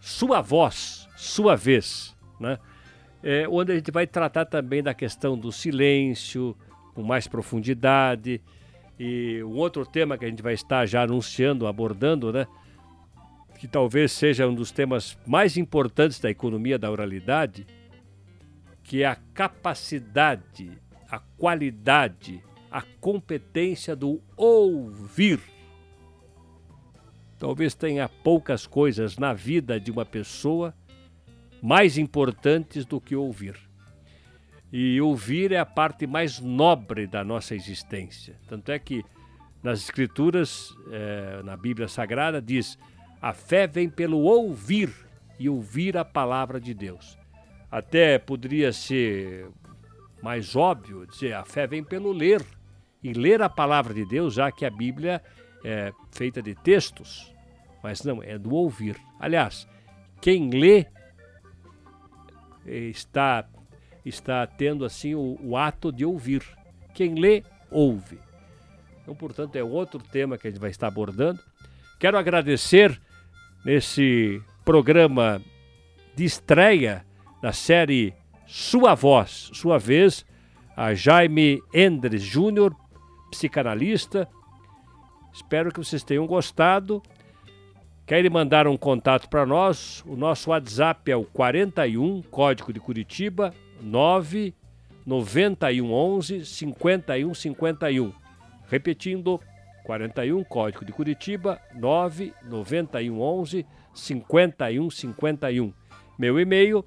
Sua 0.00 0.40
voz, 0.40 1.08
sua 1.16 1.54
vez, 1.56 2.16
né? 2.40 2.58
É, 3.22 3.46
onde 3.48 3.72
a 3.72 3.74
gente 3.74 3.90
vai 3.90 4.06
tratar 4.06 4.44
também 4.44 4.82
da 4.82 4.94
questão 4.94 5.36
do 5.36 5.50
silêncio 5.50 6.56
com 6.94 7.02
mais 7.02 7.26
profundidade 7.26 8.40
e 8.98 9.42
um 9.42 9.56
outro 9.56 9.84
tema 9.84 10.16
que 10.16 10.24
a 10.24 10.28
gente 10.28 10.42
vai 10.42 10.54
estar 10.54 10.86
já 10.86 11.02
anunciando, 11.02 11.66
abordando, 11.66 12.32
né? 12.32 12.46
Que 13.56 13.66
talvez 13.66 14.12
seja 14.12 14.46
um 14.46 14.54
dos 14.54 14.70
temas 14.70 15.18
mais 15.26 15.56
importantes 15.56 16.20
da 16.20 16.30
economia 16.30 16.78
da 16.78 16.90
oralidade, 16.90 17.66
que 18.82 19.02
é 19.02 19.06
a 19.06 19.16
capacidade, 19.16 20.70
a 21.10 21.18
qualidade, 21.18 22.42
a 22.70 22.82
competência 23.00 23.96
do 23.96 24.20
ouvir. 24.36 25.40
Talvez 27.38 27.74
tenha 27.74 28.08
poucas 28.08 28.66
coisas 28.66 29.18
na 29.18 29.32
vida 29.32 29.78
de 29.80 29.90
uma 29.90 30.04
pessoa 30.04 30.74
mais 31.62 31.98
importantes 31.98 32.84
do 32.84 33.00
que 33.00 33.16
ouvir. 33.16 33.56
E 34.72 35.00
ouvir 35.00 35.52
é 35.52 35.58
a 35.58 35.66
parte 35.66 36.06
mais 36.06 36.40
nobre 36.40 37.06
da 37.06 37.24
nossa 37.24 37.54
existência. 37.54 38.36
Tanto 38.48 38.70
é 38.70 38.78
que 38.78 39.04
nas 39.62 39.80
Escrituras, 39.80 40.74
eh, 40.90 41.40
na 41.44 41.56
Bíblia 41.56 41.88
Sagrada, 41.88 42.40
diz 42.40 42.78
a 43.28 43.32
fé 43.32 43.66
vem 43.66 43.90
pelo 43.90 44.20
ouvir 44.20 44.88
e 45.36 45.48
ouvir 45.48 45.96
a 45.96 46.04
palavra 46.04 46.60
de 46.60 46.72
Deus. 46.72 47.18
Até 47.68 48.20
poderia 48.20 48.72
ser 48.72 49.48
mais 50.22 50.54
óbvio 50.54 51.04
dizer 51.08 51.32
a 51.32 51.44
fé 51.44 51.66
vem 51.66 51.82
pelo 51.82 52.12
ler 52.12 52.40
e 53.02 53.12
ler 53.12 53.42
a 53.42 53.48
palavra 53.48 53.92
de 53.92 54.04
Deus, 54.04 54.34
já 54.34 54.52
que 54.52 54.64
a 54.64 54.70
Bíblia 54.70 55.20
é 55.64 55.92
feita 56.12 56.40
de 56.40 56.54
textos, 56.54 57.34
mas 57.82 58.04
não, 58.04 58.22
é 58.22 58.38
do 58.38 58.54
ouvir. 58.54 58.96
Aliás, 59.18 59.66
quem 60.20 60.48
lê 60.48 60.86
está 62.64 63.44
está 64.04 64.46
tendo 64.46 64.84
assim 64.84 65.16
o, 65.16 65.36
o 65.42 65.56
ato 65.56 65.90
de 65.90 66.04
ouvir. 66.04 66.44
Quem 66.94 67.16
lê, 67.16 67.42
ouve. 67.72 68.20
Então, 69.02 69.16
portanto, 69.16 69.56
é 69.56 69.64
outro 69.64 70.00
tema 70.00 70.38
que 70.38 70.46
a 70.46 70.50
gente 70.50 70.60
vai 70.60 70.70
estar 70.70 70.86
abordando. 70.86 71.40
Quero 71.98 72.16
agradecer 72.16 73.00
nesse 73.66 74.40
programa 74.64 75.42
de 76.14 76.24
estreia 76.24 77.04
da 77.42 77.52
série 77.52 78.14
Sua 78.46 78.94
Voz, 78.94 79.50
Sua 79.54 79.76
Vez, 79.76 80.24
a 80.76 80.94
Jaime 80.94 81.60
Endres 81.74 82.22
Júnior, 82.22 82.72
psicanalista. 83.28 84.28
Espero 85.34 85.72
que 85.72 85.80
vocês 85.80 86.04
tenham 86.04 86.28
gostado. 86.28 87.02
Querem 88.06 88.30
mandar 88.30 88.68
um 88.68 88.76
contato 88.76 89.28
para 89.28 89.44
nós? 89.44 90.00
O 90.06 90.14
nosso 90.14 90.50
WhatsApp 90.50 91.10
é 91.10 91.16
o 91.16 91.24
41, 91.24 92.22
código 92.30 92.72
de 92.72 92.78
Curitiba, 92.78 93.52
9 93.82 94.54
9111 95.04 96.46
5151. 96.46 98.12
Repetindo, 98.68 99.40
41, 99.86 100.44
código 100.44 100.84
de 100.84 100.92
Curitiba, 100.92 101.58
99111 101.76 103.64
5151. 103.94 105.72
Meu 106.18 106.40
e-mail, 106.40 106.84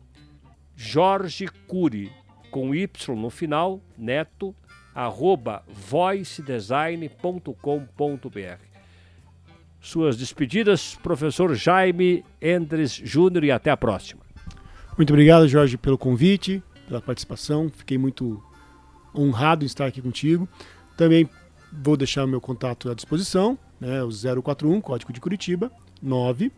Jorge 0.76 1.48
Cury, 1.66 2.12
com 2.52 2.76
Y 2.76 3.16
no 3.16 3.30
final, 3.30 3.82
neto, 3.98 4.54
arroba 4.94 5.64
voicedesign.com.br. 5.70 8.64
Suas 9.80 10.18
despedidas, 10.18 11.00
professor 11.02 11.56
Jaime 11.56 12.26
Endres 12.42 12.92
Júnior, 12.92 13.46
e 13.46 13.52
até 13.52 13.72
a 13.72 13.78
próxima. 13.78 14.24
Muito 14.98 15.14
obrigado, 15.14 15.48
Jorge, 15.48 15.78
pelo 15.78 15.98
convite, 15.98 16.62
pela 16.86 17.02
participação. 17.02 17.70
Fiquei 17.70 17.98
muito 17.98 18.44
honrado 19.16 19.64
em 19.64 19.68
estar 19.68 19.86
aqui 19.86 20.02
contigo. 20.02 20.50
Também 20.98 21.30
Vou 21.72 21.96
deixar 21.96 22.26
o 22.26 22.28
meu 22.28 22.42
contato 22.42 22.90
à 22.90 22.94
disposição, 22.94 23.58
né, 23.80 24.04
o 24.04 24.10
041, 24.42 24.82
código 24.82 25.14
de 25.14 25.22
Curitiba, 25.22 25.72
9 26.02 26.52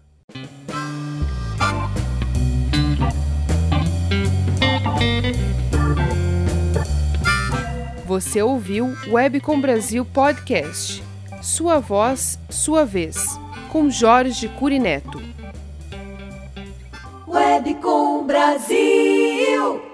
Você 8.13 8.43
ouviu 8.43 8.95
Webcom 9.07 9.59
Brasil 9.59 10.05
Podcast. 10.05 11.03
Sua 11.41 11.79
voz, 11.79 12.37
sua 12.47 12.85
vez. 12.85 13.39
Com 13.71 13.89
Jorge 13.89 14.47
Curineto. 14.49 15.19
Webcom 17.27 18.23
Brasil. 18.27 19.92